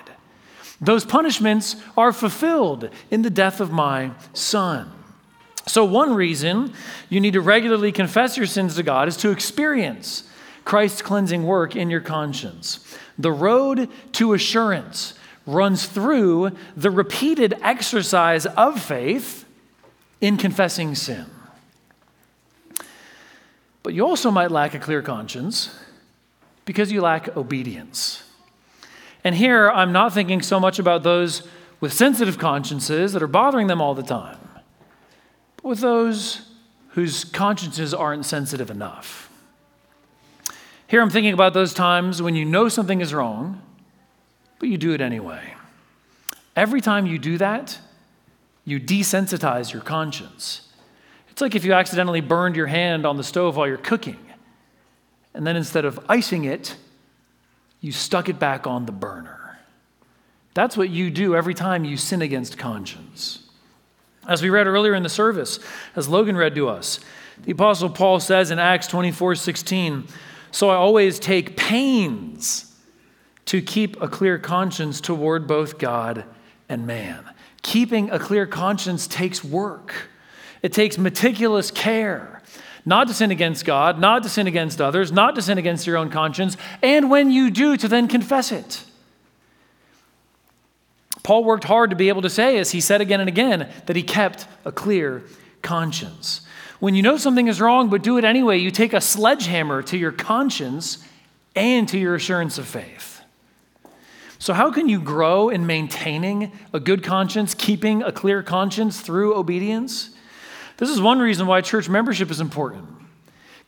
[0.79, 4.93] Those punishments are fulfilled in the death of my son.
[5.67, 6.75] So, one reason
[7.09, 10.29] you need to regularly confess your sins to God is to experience
[10.67, 12.95] Christ's cleansing work in your conscience.
[13.19, 15.15] The road to assurance
[15.47, 19.47] runs through the repeated exercise of faith
[20.21, 21.25] in confessing sin.
[23.87, 25.73] But you also might lack a clear conscience
[26.65, 28.25] because you lack obedience.
[29.23, 31.47] And here, I'm not thinking so much about those
[31.79, 34.41] with sensitive consciences that are bothering them all the time,
[35.55, 36.51] but with those
[36.95, 39.31] whose consciences aren't sensitive enough.
[40.89, 43.63] Here I'm thinking about those times when you know something is wrong,
[44.59, 45.55] but you do it anyway.
[46.57, 47.79] Every time you do that,
[48.65, 50.66] you desensitize your conscience.
[51.37, 54.17] It's like if you accidentally burned your hand on the stove while you're cooking,
[55.35, 56.77] and then instead of icing it,
[57.83, 59.59] you stuck it back on the burner.
[60.55, 63.41] That's what you do every time you sin against conscience.
[64.27, 65.61] As we read earlier in the service,
[65.95, 67.01] as Logan read to us,
[67.43, 70.07] the Apostle Paul says in Acts 24 16,
[70.53, 72.75] so I always take pains
[73.45, 76.25] to keep a clear conscience toward both God
[76.67, 77.23] and man.
[77.61, 80.09] Keeping a clear conscience takes work,
[80.63, 82.43] it takes meticulous care.
[82.89, 85.97] not to sin against God, not to sin against others, not to sin against your
[85.97, 88.85] own conscience, and when you do, to then confess it.
[91.25, 93.97] Paul worked hard to be able to say, as he said again and again, that
[93.97, 95.25] he kept a clear
[95.61, 96.43] conscience.
[96.79, 99.97] When you know something is wrong but do it anyway, you take a sledgehammer to
[99.97, 101.05] your conscience
[101.57, 103.23] and to your assurance of faith.
[104.39, 109.35] So, how can you grow in maintaining a good conscience, keeping a clear conscience through
[109.35, 110.11] obedience?
[110.77, 112.89] This is one reason why church membership is important.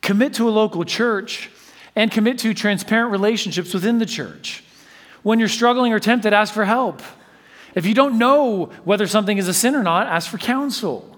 [0.03, 1.51] Commit to a local church
[1.97, 4.63] and commit to transparent relationships within the church.
[5.23, 7.03] When you're struggling or tempted, ask for help.
[7.75, 11.17] If you don't know whether something is a sin or not, ask for counsel.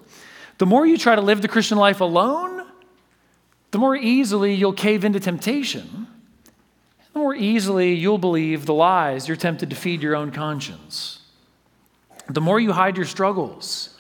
[0.59, 2.67] The more you try to live the Christian life alone,
[3.71, 6.07] the more easily you'll cave into temptation.
[7.13, 11.21] The more easily you'll believe the lies you're tempted to feed your own conscience.
[12.29, 14.00] The more you hide your struggles,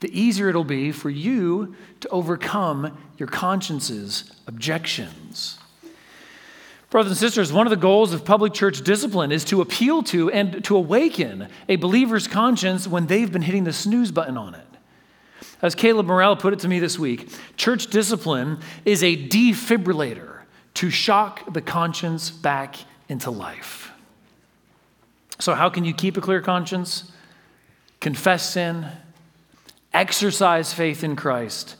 [0.00, 5.58] the easier it'll be for you to overcome your conscience's objections.
[6.90, 10.30] Brothers and sisters, one of the goals of public church discipline is to appeal to
[10.30, 14.64] and to awaken a believer's conscience when they've been hitting the snooze button on it.
[15.60, 20.42] As Caleb Morell put it to me this week, church discipline is a defibrillator
[20.74, 22.76] to shock the conscience back
[23.08, 23.90] into life.
[25.40, 27.12] So, how can you keep a clear conscience?
[28.00, 28.86] Confess sin,
[29.92, 31.76] exercise faith in Christ,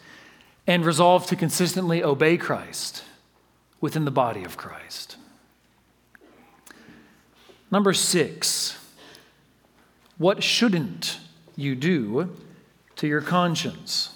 [0.66, 3.02] and resolve to consistently obey Christ
[3.80, 5.16] within the body of Christ.
[7.70, 8.76] Number six,
[10.18, 11.18] what shouldn't
[11.56, 12.36] you do
[12.96, 14.14] to your conscience?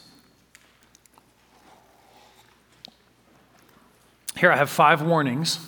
[4.37, 5.59] Here I have five warnings.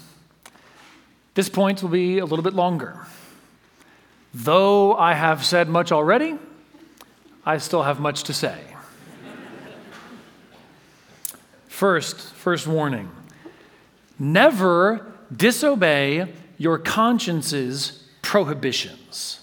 [1.34, 3.06] This point will be a little bit longer.
[4.32, 6.38] Though I have said much already,
[7.46, 8.60] I still have much to say.
[11.68, 13.10] First, first warning
[14.18, 19.40] Never disobey your conscience's prohibitions.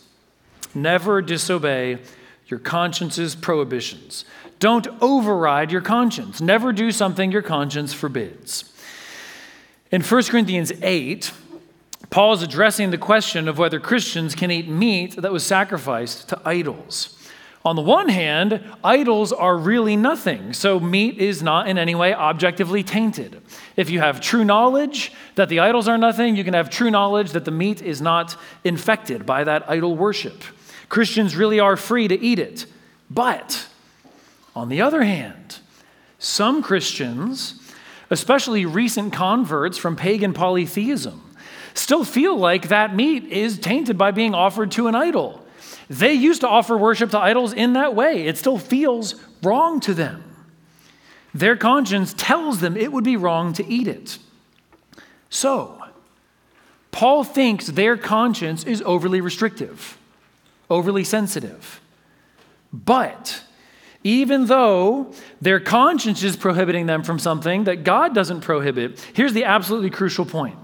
[0.73, 1.99] Never disobey
[2.47, 4.25] your conscience's prohibitions.
[4.59, 6.39] Don't override your conscience.
[6.39, 8.71] Never do something your conscience forbids.
[9.91, 11.31] In 1 Corinthians 8,
[12.09, 16.41] Paul is addressing the question of whether Christians can eat meat that was sacrificed to
[16.45, 17.17] idols.
[17.63, 22.11] On the one hand, idols are really nothing, so meat is not in any way
[22.11, 23.39] objectively tainted.
[23.75, 27.31] If you have true knowledge that the idols are nothing, you can have true knowledge
[27.31, 30.43] that the meat is not infected by that idol worship.
[30.89, 32.65] Christians really are free to eat it.
[33.11, 33.67] But
[34.55, 35.59] on the other hand,
[36.17, 37.61] some Christians,
[38.09, 41.21] especially recent converts from pagan polytheism,
[41.75, 45.45] still feel like that meat is tainted by being offered to an idol.
[45.91, 48.25] They used to offer worship to idols in that way.
[48.25, 50.23] It still feels wrong to them.
[51.33, 54.17] Their conscience tells them it would be wrong to eat it.
[55.29, 55.83] So,
[56.91, 59.97] Paul thinks their conscience is overly restrictive,
[60.69, 61.81] overly sensitive.
[62.71, 63.43] But
[64.01, 65.11] even though
[65.41, 70.23] their conscience is prohibiting them from something that God doesn't prohibit, here's the absolutely crucial
[70.25, 70.55] point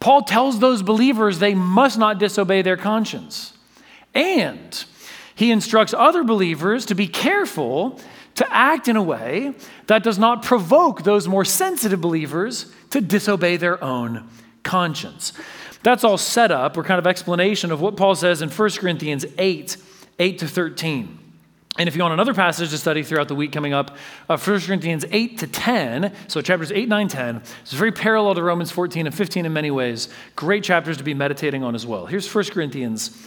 [0.00, 3.52] Paul tells those believers they must not disobey their conscience.
[4.14, 4.84] And
[5.34, 8.00] he instructs other believers to be careful
[8.34, 9.54] to act in a way
[9.86, 14.28] that does not provoke those more sensitive believers to disobey their own
[14.62, 15.32] conscience.
[15.82, 19.24] That's all set up, or kind of explanation of what Paul says in 1 Corinthians
[19.38, 19.76] 8
[20.18, 21.18] 8 to 13.
[21.78, 23.96] And if you want another passage to study throughout the week coming up,
[24.28, 28.42] uh, 1 Corinthians 8 to 10, so chapters 8, 9, 10, it's very parallel to
[28.42, 30.10] Romans 14 and 15 in many ways.
[30.36, 32.04] Great chapters to be meditating on as well.
[32.04, 33.26] Here's 1 Corinthians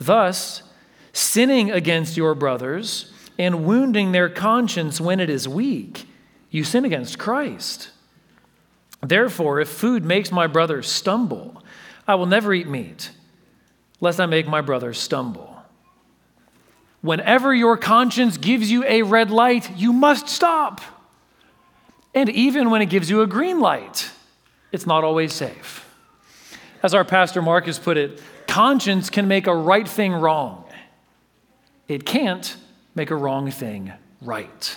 [0.00, 0.62] Thus,
[1.12, 6.06] sinning against your brothers and wounding their conscience when it is weak,
[6.50, 7.90] you sin against Christ.
[9.02, 11.62] Therefore, if food makes my brother stumble,
[12.08, 13.10] I will never eat meat,
[14.00, 15.56] lest I make my brother stumble.
[17.02, 20.80] Whenever your conscience gives you a red light, you must stop.
[22.14, 24.10] And even when it gives you a green light,
[24.72, 25.86] it's not always safe.
[26.82, 28.20] As our pastor Marcus put it,
[28.50, 30.64] conscience can make a right thing wrong.
[31.86, 32.56] It can't
[32.96, 34.76] make a wrong thing right.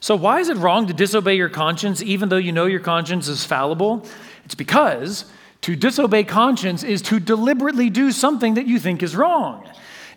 [0.00, 3.28] So, why is it wrong to disobey your conscience even though you know your conscience
[3.28, 4.06] is fallible?
[4.46, 5.26] It's because
[5.60, 9.68] to disobey conscience is to deliberately do something that you think is wrong.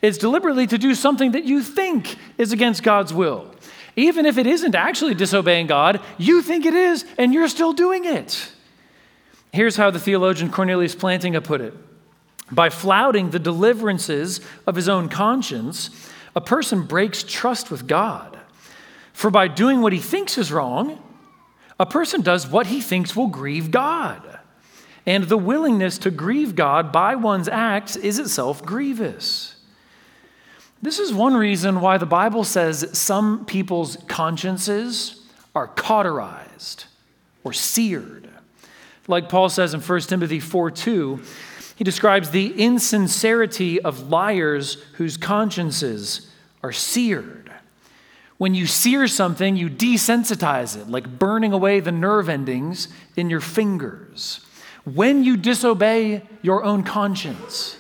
[0.01, 3.53] It's deliberately to do something that you think is against God's will.
[3.97, 8.05] Even if it isn't actually disobeying God, you think it is, and you're still doing
[8.05, 8.51] it.
[9.53, 11.73] Here's how the theologian Cornelius Plantinga put it
[12.51, 15.89] By flouting the deliverances of his own conscience,
[16.35, 18.37] a person breaks trust with God.
[19.13, 21.01] For by doing what he thinks is wrong,
[21.79, 24.39] a person does what he thinks will grieve God.
[25.05, 29.55] And the willingness to grieve God by one's acts is itself grievous.
[30.81, 35.21] This is one reason why the Bible says some people's consciences
[35.53, 36.85] are cauterized
[37.43, 38.20] or seared.
[39.11, 41.21] Like Paul says in 1 Timothy 4 2,
[41.75, 46.31] he describes the insincerity of liars whose consciences
[46.63, 47.51] are seared.
[48.37, 52.87] When you sear something, you desensitize it, like burning away the nerve endings
[53.17, 54.39] in your fingers.
[54.85, 57.77] When you disobey your own conscience,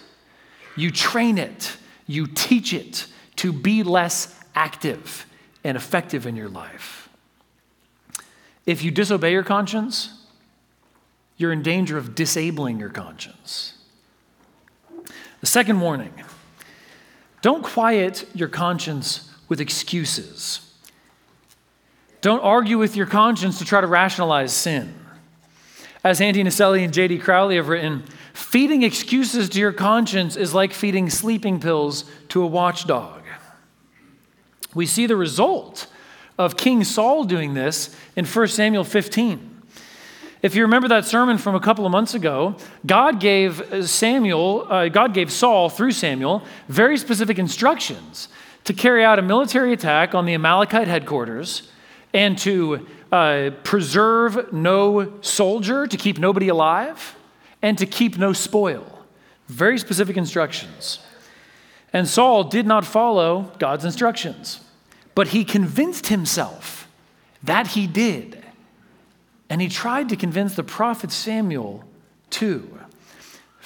[0.75, 1.77] you train it,
[2.07, 3.07] you teach it
[3.37, 5.25] to be less active
[5.63, 7.09] and effective in your life.
[8.65, 10.20] If you disobey your conscience,
[11.41, 13.73] you're in danger of disabling your conscience.
[15.39, 16.13] The second warning
[17.41, 20.71] don't quiet your conscience with excuses.
[22.21, 24.93] Don't argue with your conscience to try to rationalize sin.
[26.03, 27.17] As Andy Naselli and J.D.
[27.17, 32.47] Crowley have written, feeding excuses to your conscience is like feeding sleeping pills to a
[32.47, 33.23] watchdog.
[34.73, 35.87] We see the result
[36.37, 39.50] of King Saul doing this in 1 Samuel 15.
[40.41, 44.89] If you remember that sermon from a couple of months ago, God gave Samuel, uh,
[44.89, 48.27] God gave Saul through Samuel very specific instructions
[48.63, 51.69] to carry out a military attack on the Amalekite headquarters
[52.11, 57.15] and to uh, preserve no soldier, to keep nobody alive,
[57.61, 59.05] and to keep no spoil.
[59.47, 60.99] Very specific instructions.
[61.93, 64.61] And Saul did not follow God's instructions,
[65.13, 66.87] but he convinced himself
[67.43, 68.40] that he did.
[69.51, 71.83] And he tried to convince the prophet Samuel
[72.29, 72.79] too.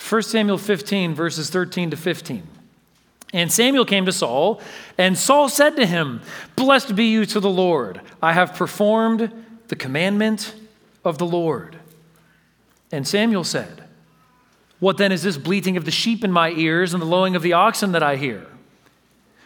[0.10, 2.42] 1 Samuel 15, verses 13 to 15.
[3.34, 4.60] And Samuel came to Saul,
[4.98, 6.22] and Saul said to him,
[6.56, 8.02] Blessed be you to the Lord.
[8.20, 9.32] I have performed
[9.68, 10.56] the commandment
[11.04, 11.78] of the Lord.
[12.92, 13.84] And Samuel said,
[14.80, 17.44] What then is this bleating of the sheep in my ears and the lowing of
[17.44, 18.48] the oxen that I hear?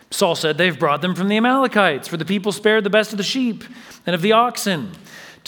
[0.10, 3.18] Saul said, They've brought them from the Amalekites, for the people spared the best of
[3.18, 3.66] the sheep
[4.06, 4.94] and of the oxen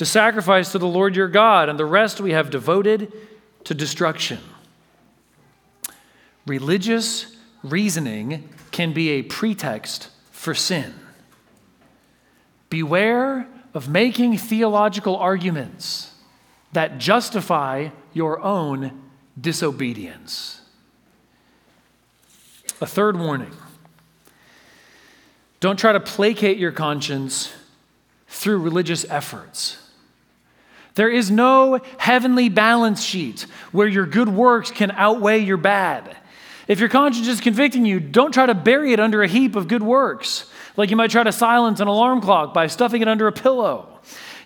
[0.02, 3.14] to sacrifice to the Lord your God, and the rest we have devoted
[3.66, 4.40] to destruction.
[6.48, 10.96] Religious reasoning can be a pretext for sin.
[12.72, 16.16] Beware of making theological arguments
[16.74, 19.04] that justify your own
[19.40, 20.62] disobedience.
[22.82, 23.54] A third warning
[25.60, 27.54] don't try to placate your conscience
[28.28, 29.78] through religious efforts.
[30.96, 36.18] There is no heavenly balance sheet where your good works can outweigh your bad.
[36.68, 39.68] If your conscience is convicting you, don't try to bury it under a heap of
[39.68, 43.28] good works, like you might try to silence an alarm clock by stuffing it under
[43.28, 43.88] a pillow.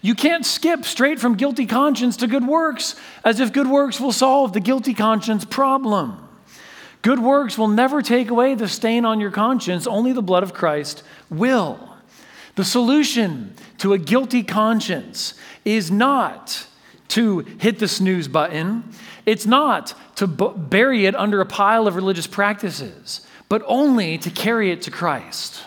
[0.02, 4.12] You can't skip straight from guilty conscience to good works as if good works will
[4.12, 6.22] solve the guilty conscience problem.
[7.02, 10.54] Good works will never take away the stain on your conscience, only the blood of
[10.54, 11.95] Christ will.
[12.56, 15.34] The solution to a guilty conscience
[15.66, 16.68] is not
[17.10, 18.84] to hit the snooze button.
[19.26, 24.30] It's not to b- bury it under a pile of religious practices, but only to
[24.30, 25.64] carry it to Christ.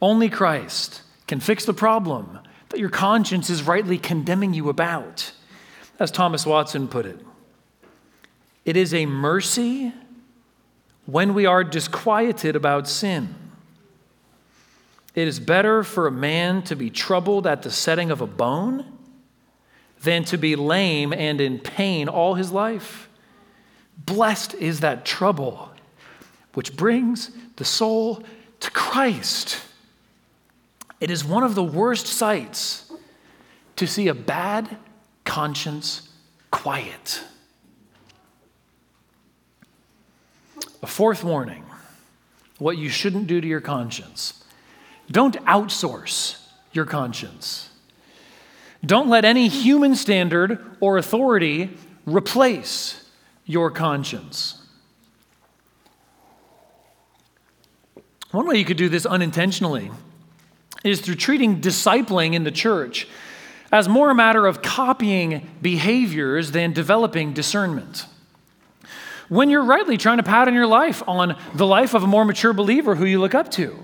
[0.00, 2.38] Only Christ can fix the problem
[2.68, 5.32] that your conscience is rightly condemning you about.
[5.98, 7.18] As Thomas Watson put it,
[8.64, 9.92] it is a mercy
[11.06, 13.34] when we are disquieted about sin.
[15.18, 18.84] It is better for a man to be troubled at the setting of a bone
[20.00, 23.08] than to be lame and in pain all his life.
[23.96, 25.70] Blessed is that trouble
[26.54, 28.22] which brings the soul
[28.60, 29.60] to Christ.
[31.00, 32.88] It is one of the worst sights
[33.74, 34.76] to see a bad
[35.24, 36.08] conscience
[36.52, 37.24] quiet.
[40.80, 41.64] A fourth warning
[42.58, 44.37] what you shouldn't do to your conscience.
[45.10, 46.38] Don't outsource
[46.72, 47.70] your conscience.
[48.84, 53.04] Don't let any human standard or authority replace
[53.44, 54.62] your conscience.
[58.30, 59.90] One way you could do this unintentionally
[60.84, 63.08] is through treating discipling in the church
[63.72, 68.06] as more a matter of copying behaviors than developing discernment.
[69.28, 72.52] When you're rightly trying to pattern your life on the life of a more mature
[72.52, 73.76] believer who you look up to,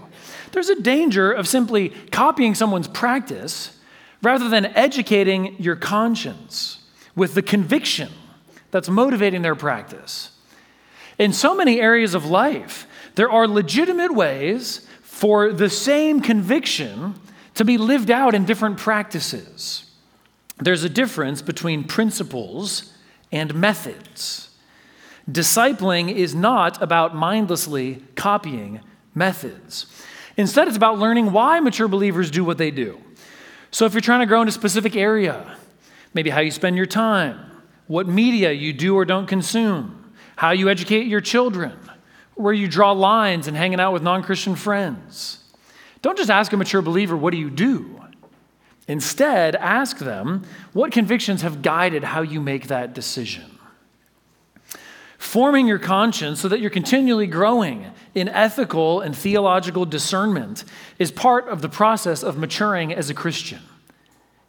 [0.54, 3.78] there's a danger of simply copying someone's practice
[4.22, 6.78] rather than educating your conscience
[7.14, 8.10] with the conviction
[8.70, 10.30] that's motivating their practice.
[11.18, 12.86] In so many areas of life,
[13.16, 17.14] there are legitimate ways for the same conviction
[17.54, 19.90] to be lived out in different practices.
[20.58, 22.92] There's a difference between principles
[23.32, 24.50] and methods.
[25.28, 28.80] Discipling is not about mindlessly copying
[29.14, 29.86] methods.
[30.36, 33.00] Instead, it's about learning why mature believers do what they do.
[33.70, 35.56] So, if you're trying to grow in a specific area,
[36.12, 37.38] maybe how you spend your time,
[37.86, 41.78] what media you do or don't consume, how you educate your children,
[42.34, 45.38] where you draw lines and hanging out with non Christian friends.
[46.02, 48.00] Don't just ask a mature believer, What do you do?
[48.86, 53.53] Instead, ask them, What convictions have guided how you make that decision?
[55.24, 60.64] Forming your conscience so that you're continually growing in ethical and theological discernment
[60.98, 63.60] is part of the process of maturing as a Christian.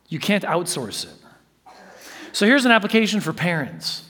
[0.10, 1.74] You can't outsource it.
[2.34, 4.04] So here's an application for parents.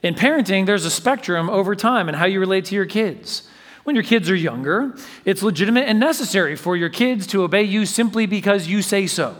[0.00, 3.46] In parenting, there's a spectrum over time in how you relate to your kids.
[3.82, 7.84] When your kids are younger, it's legitimate and necessary for your kids to obey you
[7.84, 9.36] simply because you say so.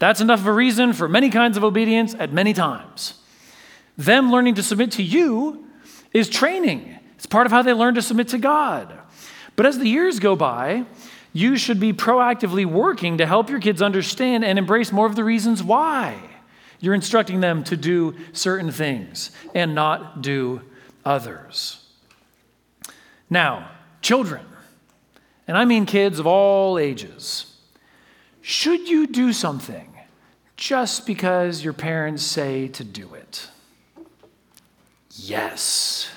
[0.00, 3.14] That's enough of a reason for many kinds of obedience at many times.
[3.96, 5.66] Them learning to submit to you
[6.12, 8.92] is training, it's part of how they learn to submit to God.
[9.56, 10.84] But as the years go by,
[11.32, 15.24] you should be proactively working to help your kids understand and embrace more of the
[15.24, 16.20] reasons why
[16.80, 20.60] you're instructing them to do certain things and not do
[21.04, 21.84] others.
[23.30, 23.70] Now,
[24.02, 24.44] children,
[25.48, 27.56] and I mean kids of all ages,
[28.42, 29.90] should you do something
[30.56, 33.48] just because your parents say to do it?
[35.24, 36.10] Yes.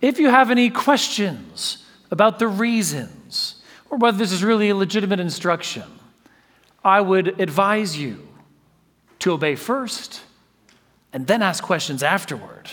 [0.00, 5.20] If you have any questions about the reasons or whether this is really a legitimate
[5.20, 5.84] instruction,
[6.84, 8.26] I would advise you
[9.20, 10.22] to obey first
[11.12, 12.70] and then ask questions afterward.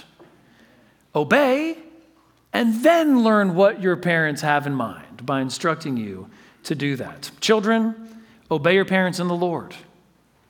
[1.13, 1.77] Obey
[2.51, 6.27] and then learn what your parents have in mind by instructing you
[6.63, 7.29] to do that.
[7.39, 9.75] Children, obey your parents in the Lord,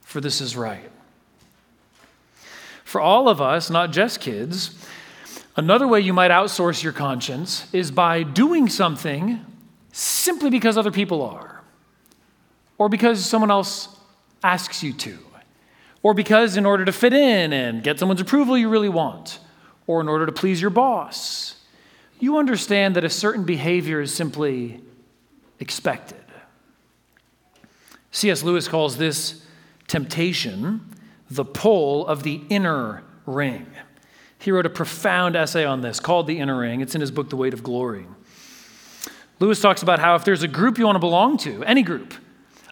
[0.02, 0.90] for this is right.
[2.92, 4.78] For all of us, not just kids,
[5.56, 9.46] another way you might outsource your conscience is by doing something
[9.94, 11.62] simply because other people are,
[12.78, 13.88] or because someone else
[14.44, 15.18] asks you to
[16.04, 19.40] or because in order to fit in and get someone's approval you really want,
[19.88, 21.56] or in order to please your boss,
[22.20, 24.82] you understand that a certain behavior is simply
[25.62, 26.18] expected.
[28.12, 28.44] C.S.
[28.44, 29.46] Lewis calls this
[29.88, 30.86] temptation
[31.32, 33.66] the pull of the inner ring.
[34.38, 36.82] He wrote a profound essay on this called The Inner Ring.
[36.82, 38.06] It's in his book, The Weight of Glory.
[39.40, 42.14] Lewis talks about how if there's a group you want to belong to, any group,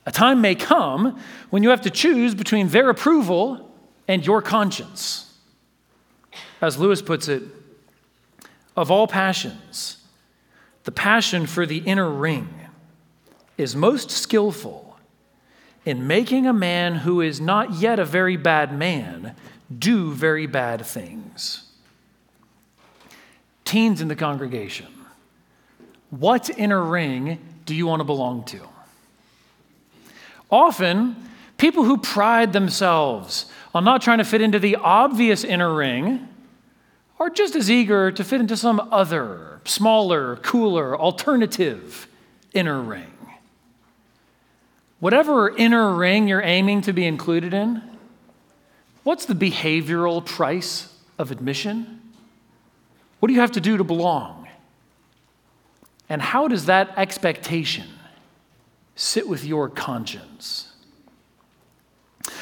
[0.05, 1.19] a time may come
[1.51, 3.71] when you have to choose between their approval
[4.07, 5.37] and your conscience.
[6.61, 7.43] As Lewis puts it,
[8.75, 10.03] of all passions,
[10.83, 12.49] the passion for the inner ring
[13.57, 14.88] is most skillful
[15.89, 19.35] in making a man who is not yet a very bad man
[19.75, 21.63] do very bad things.
[23.65, 24.85] Teens in the congregation,
[26.11, 28.59] what inner ring do you want to belong to?
[30.51, 31.15] Often,
[31.57, 36.27] people who pride themselves on not trying to fit into the obvious inner ring
[37.19, 42.07] are just as eager to fit into some other, smaller, cooler, alternative
[42.53, 43.18] inner ring.
[44.99, 47.81] Whatever inner ring you're aiming to be included in,
[49.03, 52.01] what's the behavioral price of admission?
[53.19, 54.47] What do you have to do to belong?
[56.09, 57.85] And how does that expectation
[58.99, 60.73] sit with your conscience.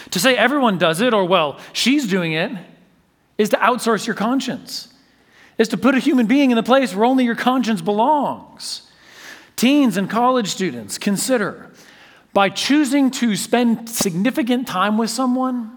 [0.10, 2.52] To say everyone does it, or well, she's doing it,
[3.38, 4.88] is to outsource your conscience,
[5.60, 8.90] is to put a human being in the place where only your conscience belongs.
[9.56, 11.72] Teens and college students, consider
[12.38, 15.76] by choosing to spend significant time with someone,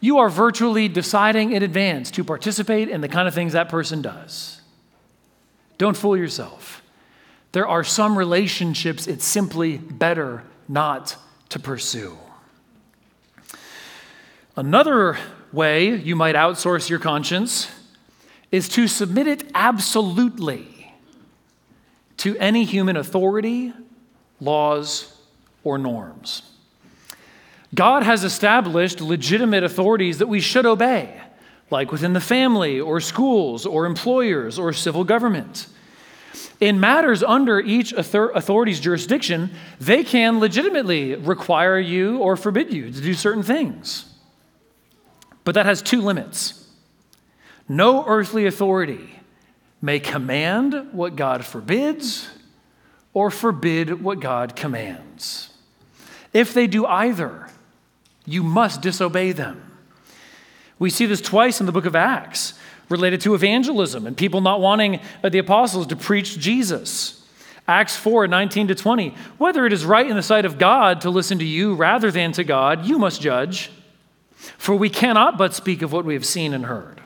[0.00, 4.02] you are virtually deciding in advance to participate in the kind of things that person
[4.02, 4.60] does.
[5.78, 6.82] Don't fool yourself.
[7.52, 11.16] There are some relationships it's simply better not
[11.48, 12.18] to pursue.
[14.56, 15.16] Another
[15.52, 17.70] way you might outsource your conscience
[18.52, 20.92] is to submit it absolutely
[22.18, 23.72] to any human authority,
[24.38, 25.13] laws,
[25.64, 26.42] or norms.
[27.74, 31.20] God has established legitimate authorities that we should obey,
[31.70, 35.66] like within the family, or schools, or employers, or civil government.
[36.60, 39.50] In matters under each authority's jurisdiction,
[39.80, 44.04] they can legitimately require you or forbid you to do certain things.
[45.42, 46.68] But that has two limits.
[47.68, 49.18] No earthly authority
[49.82, 52.28] may command what God forbids
[53.12, 55.50] or forbid what God commands.
[56.34, 57.48] If they do either,
[58.26, 59.70] you must disobey them.
[60.78, 62.54] We see this twice in the book of Acts
[62.88, 67.24] related to evangelism and people not wanting uh, the apostles to preach Jesus.
[67.66, 69.14] Acts 4 19 to 20.
[69.38, 72.32] Whether it is right in the sight of God to listen to you rather than
[72.32, 73.70] to God, you must judge.
[74.58, 77.00] For we cannot but speak of what we have seen and heard.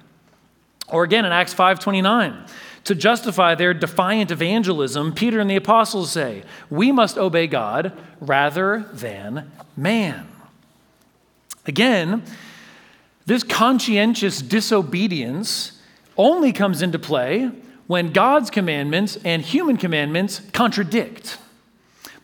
[0.88, 2.44] Or again in Acts 5 29.
[2.88, 8.88] To justify their defiant evangelism, Peter and the apostles say, We must obey God rather
[8.94, 10.26] than man.
[11.66, 12.22] Again,
[13.26, 15.78] this conscientious disobedience
[16.16, 17.50] only comes into play
[17.88, 21.36] when God's commandments and human commandments contradict.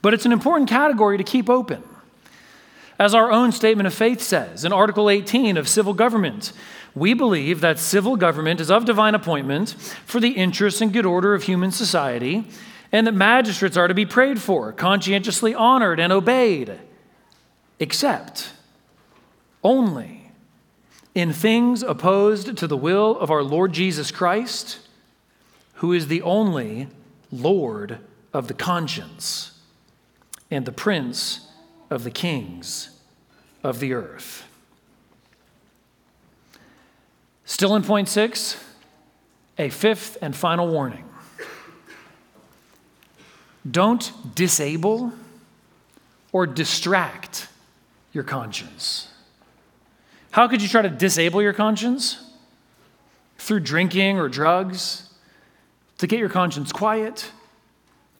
[0.00, 1.82] But it's an important category to keep open.
[2.98, 6.52] As our own statement of faith says in Article 18 of Civil Government,
[6.94, 9.70] we believe that civil government is of divine appointment
[10.06, 12.46] for the interests and good order of human society,
[12.92, 16.78] and that magistrates are to be prayed for, conscientiously honored, and obeyed,
[17.80, 18.52] except
[19.64, 20.30] only
[21.16, 24.78] in things opposed to the will of our Lord Jesus Christ,
[25.74, 26.86] who is the only
[27.32, 27.98] Lord
[28.32, 29.58] of the conscience
[30.48, 31.43] and the Prince
[31.90, 32.90] of the kings
[33.62, 34.44] of the earth.
[37.44, 38.62] Still in point six,
[39.58, 41.04] a fifth and final warning.
[43.70, 45.12] Don't disable
[46.32, 47.48] or distract
[48.12, 49.08] your conscience.
[50.32, 52.18] How could you try to disable your conscience?
[53.38, 55.10] Through drinking or drugs,
[55.98, 57.30] to get your conscience quiet,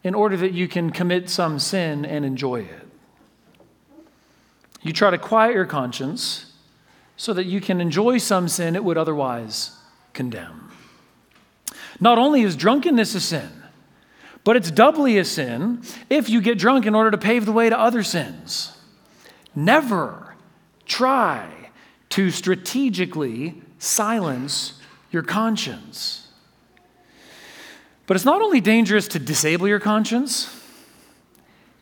[0.03, 2.84] in order that you can commit some sin and enjoy it.
[4.85, 6.53] You try to quiet your conscience
[7.17, 9.71] so that you can enjoy some sin it would otherwise
[10.13, 10.71] condemn.
[11.99, 13.49] Not only is drunkenness a sin,
[14.43, 17.67] but it's doubly a sin if you get drunk in order to pave the way
[17.67, 18.77] to other sins.
[19.55, 20.35] Never
[20.85, 21.71] try
[22.09, 24.79] to strategically silence
[25.09, 26.27] your conscience.
[28.05, 30.63] But it's not only dangerous to disable your conscience,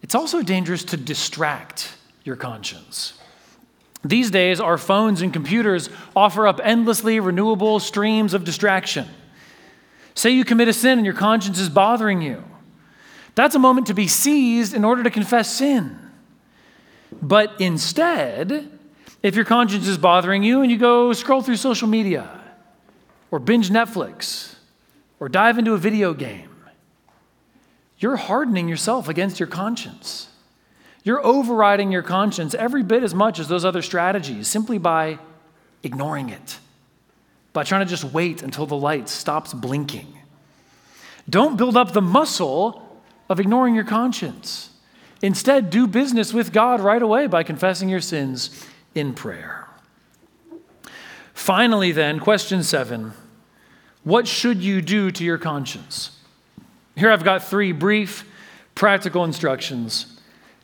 [0.01, 3.19] it's also dangerous to distract your conscience.
[4.03, 9.07] These days, our phones and computers offer up endlessly renewable streams of distraction.
[10.15, 12.43] Say you commit a sin and your conscience is bothering you.
[13.35, 15.97] That's a moment to be seized in order to confess sin.
[17.21, 18.69] But instead,
[19.21, 22.41] if your conscience is bothering you and you go scroll through social media
[23.31, 24.55] or binge Netflix
[25.19, 26.49] or dive into a video game,
[27.97, 30.27] you're hardening yourself against your conscience.
[31.03, 35.19] You're overriding your conscience every bit as much as those other strategies simply by
[35.83, 36.59] ignoring it,
[37.51, 40.17] by trying to just wait until the light stops blinking.
[41.29, 44.69] Don't build up the muscle of ignoring your conscience.
[45.21, 49.67] Instead, do business with God right away by confessing your sins in prayer.
[51.33, 53.13] Finally, then, question seven
[54.03, 56.17] What should you do to your conscience?
[56.95, 58.25] Here I've got three brief,
[58.75, 60.12] practical instructions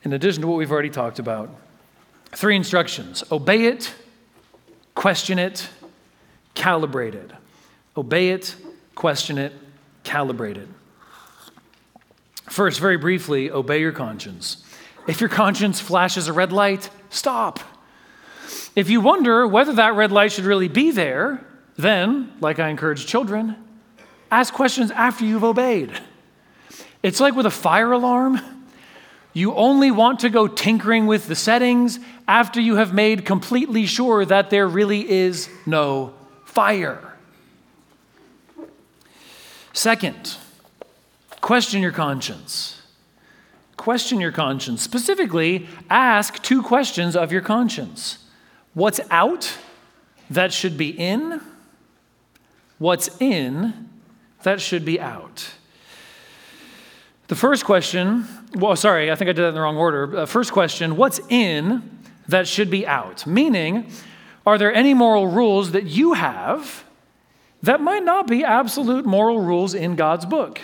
[0.04, 1.50] in addition to what we've already talked about.
[2.32, 3.94] Three instructions obey it,
[4.96, 5.68] question it,
[6.56, 7.32] calibrate it.
[7.98, 8.56] Obey it,
[8.96, 9.54] question it,
[10.04, 10.68] calibrate it.
[12.48, 14.64] First, very briefly, obey your conscience.
[15.08, 17.60] If your conscience flashes a red light, stop.
[18.76, 21.46] If you wonder whether that red light should really be there,
[21.78, 23.56] then, like I encourage children,
[24.32, 25.92] ask questions after you've obeyed.
[27.02, 28.40] It's like with a fire alarm.
[29.34, 34.26] You only want to go tinkering with the settings after you have made completely sure
[34.26, 36.14] that there really is no
[36.46, 37.14] fire.
[39.74, 40.36] Second,
[41.42, 42.82] question your conscience.
[43.78, 44.82] Question your conscience.
[44.82, 48.18] Specifically, ask two questions of your conscience.
[48.74, 49.58] What's out
[50.30, 51.40] that should be in?
[52.78, 53.90] What's in
[54.44, 55.52] that should be out?
[57.28, 58.26] The first question,
[58.56, 60.20] well, sorry, I think I did that in the wrong order.
[60.20, 63.26] Uh, first question, what's in that should be out?
[63.28, 63.92] Meaning,
[64.46, 66.84] are there any moral rules that you have
[67.62, 70.62] that might not be absolute moral rules in God's book?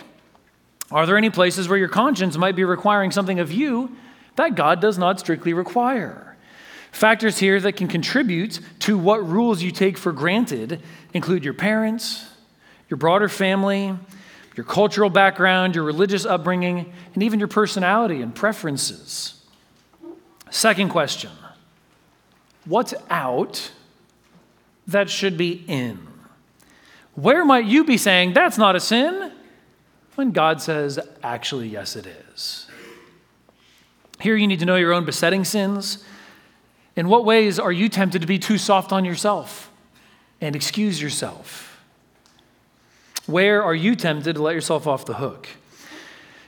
[0.91, 3.95] Are there any places where your conscience might be requiring something of you
[4.35, 6.35] that God does not strictly require?
[6.91, 10.81] Factors here that can contribute to what rules you take for granted
[11.13, 12.25] include your parents,
[12.89, 13.97] your broader family,
[14.55, 19.43] your cultural background, your religious upbringing, and even your personality and preferences.
[20.49, 21.31] Second question
[22.65, 23.71] What's out
[24.87, 26.07] that should be in?
[27.15, 29.31] Where might you be saying, that's not a sin,
[30.15, 32.67] when God says, actually, yes, it is?
[34.19, 36.03] Here you need to know your own besetting sins.
[36.95, 39.69] In what ways are you tempted to be too soft on yourself
[40.39, 41.64] and excuse yourself?
[43.27, 45.47] Where are you tempted to let yourself off the hook?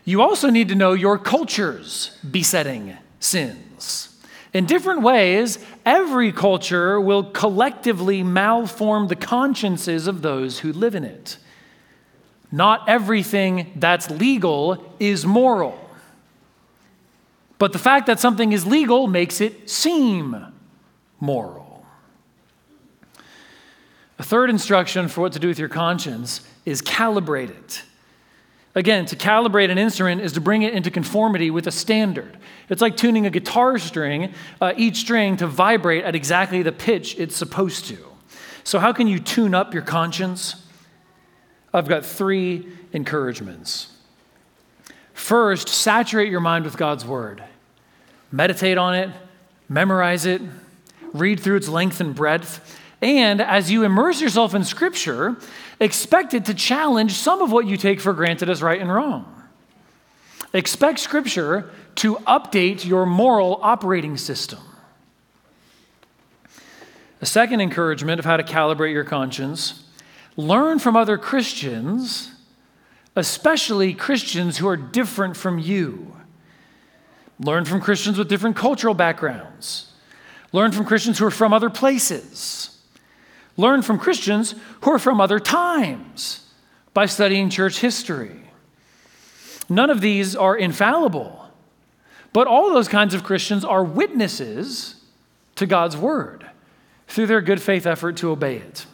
[0.05, 4.15] You also need to know your culture's besetting sins.
[4.53, 11.03] In different ways, every culture will collectively malform the consciences of those who live in
[11.03, 11.37] it.
[12.51, 15.77] Not everything that's legal is moral.
[17.57, 20.53] But the fact that something is legal makes it seem
[21.19, 21.85] moral.
[24.19, 27.83] A third instruction for what to do with your conscience is calibrate it.
[28.75, 32.37] Again, to calibrate an instrument is to bring it into conformity with a standard.
[32.69, 37.17] It's like tuning a guitar string, uh, each string to vibrate at exactly the pitch
[37.17, 37.97] it's supposed to.
[38.65, 40.67] So, how can you tune up your conscience?
[41.73, 43.93] I've got three encouragements.
[45.13, 47.43] First, saturate your mind with God's word.
[48.29, 49.09] Meditate on it,
[49.69, 50.41] memorize it,
[51.13, 52.76] read through its length and breadth.
[53.01, 55.37] And as you immerse yourself in Scripture,
[55.79, 59.33] expect it to challenge some of what you take for granted as right and wrong.
[60.53, 64.59] Expect Scripture to update your moral operating system.
[67.21, 69.83] A second encouragement of how to calibrate your conscience
[70.35, 72.31] learn from other Christians,
[73.15, 76.15] especially Christians who are different from you.
[77.39, 79.93] Learn from Christians with different cultural backgrounds.
[80.51, 82.76] Learn from Christians who are from other places.
[83.57, 86.47] Learn from Christians who are from other times
[86.93, 88.43] by studying church history.
[89.67, 91.43] None of these are infallible.
[92.33, 94.95] But all those kinds of Christians are witnesses
[95.55, 96.45] to God's word
[97.07, 98.85] through their good faith effort to obey it.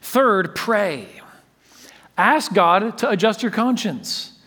[0.00, 1.08] Third, pray.
[2.16, 4.38] Ask God to adjust your conscience.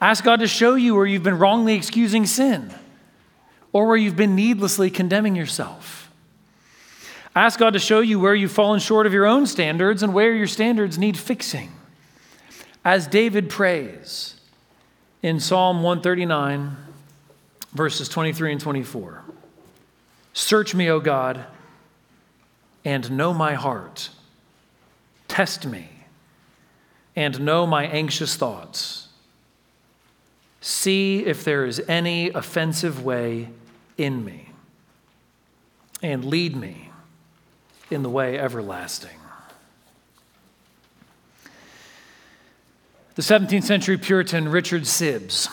[0.00, 2.74] Ask God to show you where you've been wrongly excusing sin
[3.72, 6.03] or where you've been needlessly condemning yourself.
[7.34, 10.32] Ask God to show you where you've fallen short of your own standards and where
[10.32, 11.72] your standards need fixing.
[12.84, 14.36] As David prays
[15.22, 16.76] in Psalm 139,
[17.72, 19.22] verses 23 and 24.
[20.32, 21.44] Search me, O God,
[22.84, 24.10] and know my heart.
[25.26, 25.88] Test me
[27.16, 29.08] and know my anxious thoughts.
[30.60, 33.48] See if there is any offensive way
[33.96, 34.50] in me,
[36.02, 36.83] and lead me
[37.90, 39.18] in the way everlasting.
[43.14, 45.48] The 17th century Puritan Richard Sibbes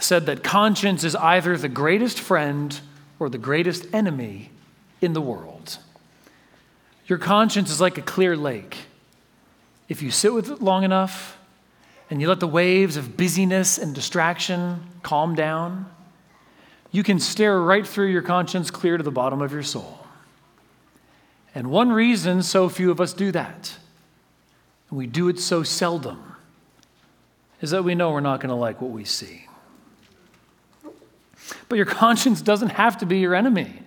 [0.00, 2.80] said that conscience is either the greatest friend
[3.18, 4.50] or the greatest enemy
[5.00, 5.78] in the world.
[7.06, 8.78] Your conscience is like a clear lake.
[9.88, 11.36] If you sit with it long enough
[12.08, 15.86] and you let the waves of busyness and distraction calm down,
[16.90, 19.98] you can stare right through your conscience clear to the bottom of your soul.
[21.54, 23.76] And one reason so few of us do that,
[24.88, 26.36] and we do it so seldom,
[27.60, 29.46] is that we know we're not going to like what we see.
[31.68, 33.80] But your conscience doesn't have to be your enemy.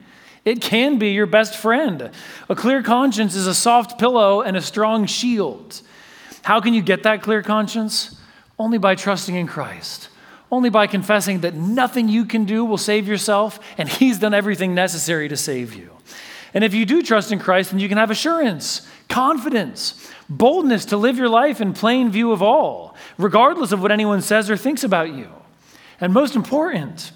[0.44, 2.12] It can be your best friend.
[2.50, 5.82] A clear conscience is a soft pillow and a strong shield.
[6.44, 8.16] How can you get that clear conscience?
[8.60, 10.10] Only by trusting in Christ.
[10.52, 14.76] Only by confessing that nothing you can do will save yourself, and He's done everything
[14.76, 15.90] necessary to save you.
[16.56, 20.98] And if you do trust in Christ, then you can have assurance, confidence, boldness to
[20.98, 24.84] live your life in plain view of all, regardless of what anyone says or thinks
[24.84, 25.30] about you.
[26.00, 27.12] And most important,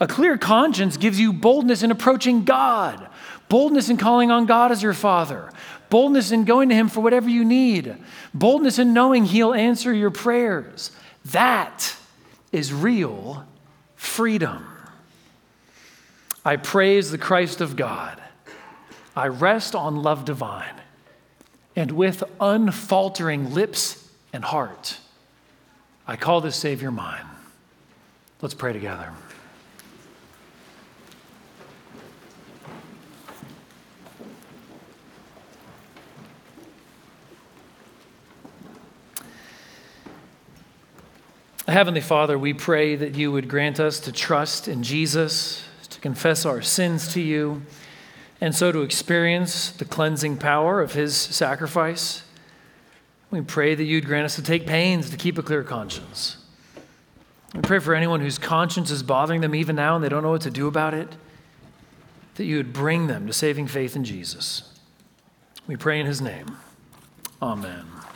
[0.00, 3.08] a clear conscience gives you boldness in approaching God,
[3.48, 5.52] boldness in calling on God as your Father,
[5.88, 7.96] boldness in going to Him for whatever you need,
[8.34, 10.90] boldness in knowing He'll answer your prayers.
[11.26, 11.94] That
[12.50, 13.46] is real
[13.94, 14.66] freedom.
[16.44, 18.19] I praise the Christ of God.
[19.16, 20.80] I rest on love divine,
[21.74, 24.98] and with unfaltering lips and heart,
[26.06, 27.26] I call this Savior mine.
[28.40, 29.12] Let's pray together.
[41.68, 46.44] Heavenly Father, we pray that you would grant us to trust in Jesus, to confess
[46.44, 47.62] our sins to you,
[48.40, 52.22] and so to experience the cleansing power of his sacrifice.
[53.30, 56.38] We pray that you'd grant us to take pains to keep a clear conscience.
[57.54, 60.30] We pray for anyone whose conscience is bothering them even now and they don't know
[60.30, 61.08] what to do about it,
[62.36, 64.78] that you would bring them to saving faith in Jesus.
[65.66, 66.56] We pray in his name.
[67.42, 67.99] Amen.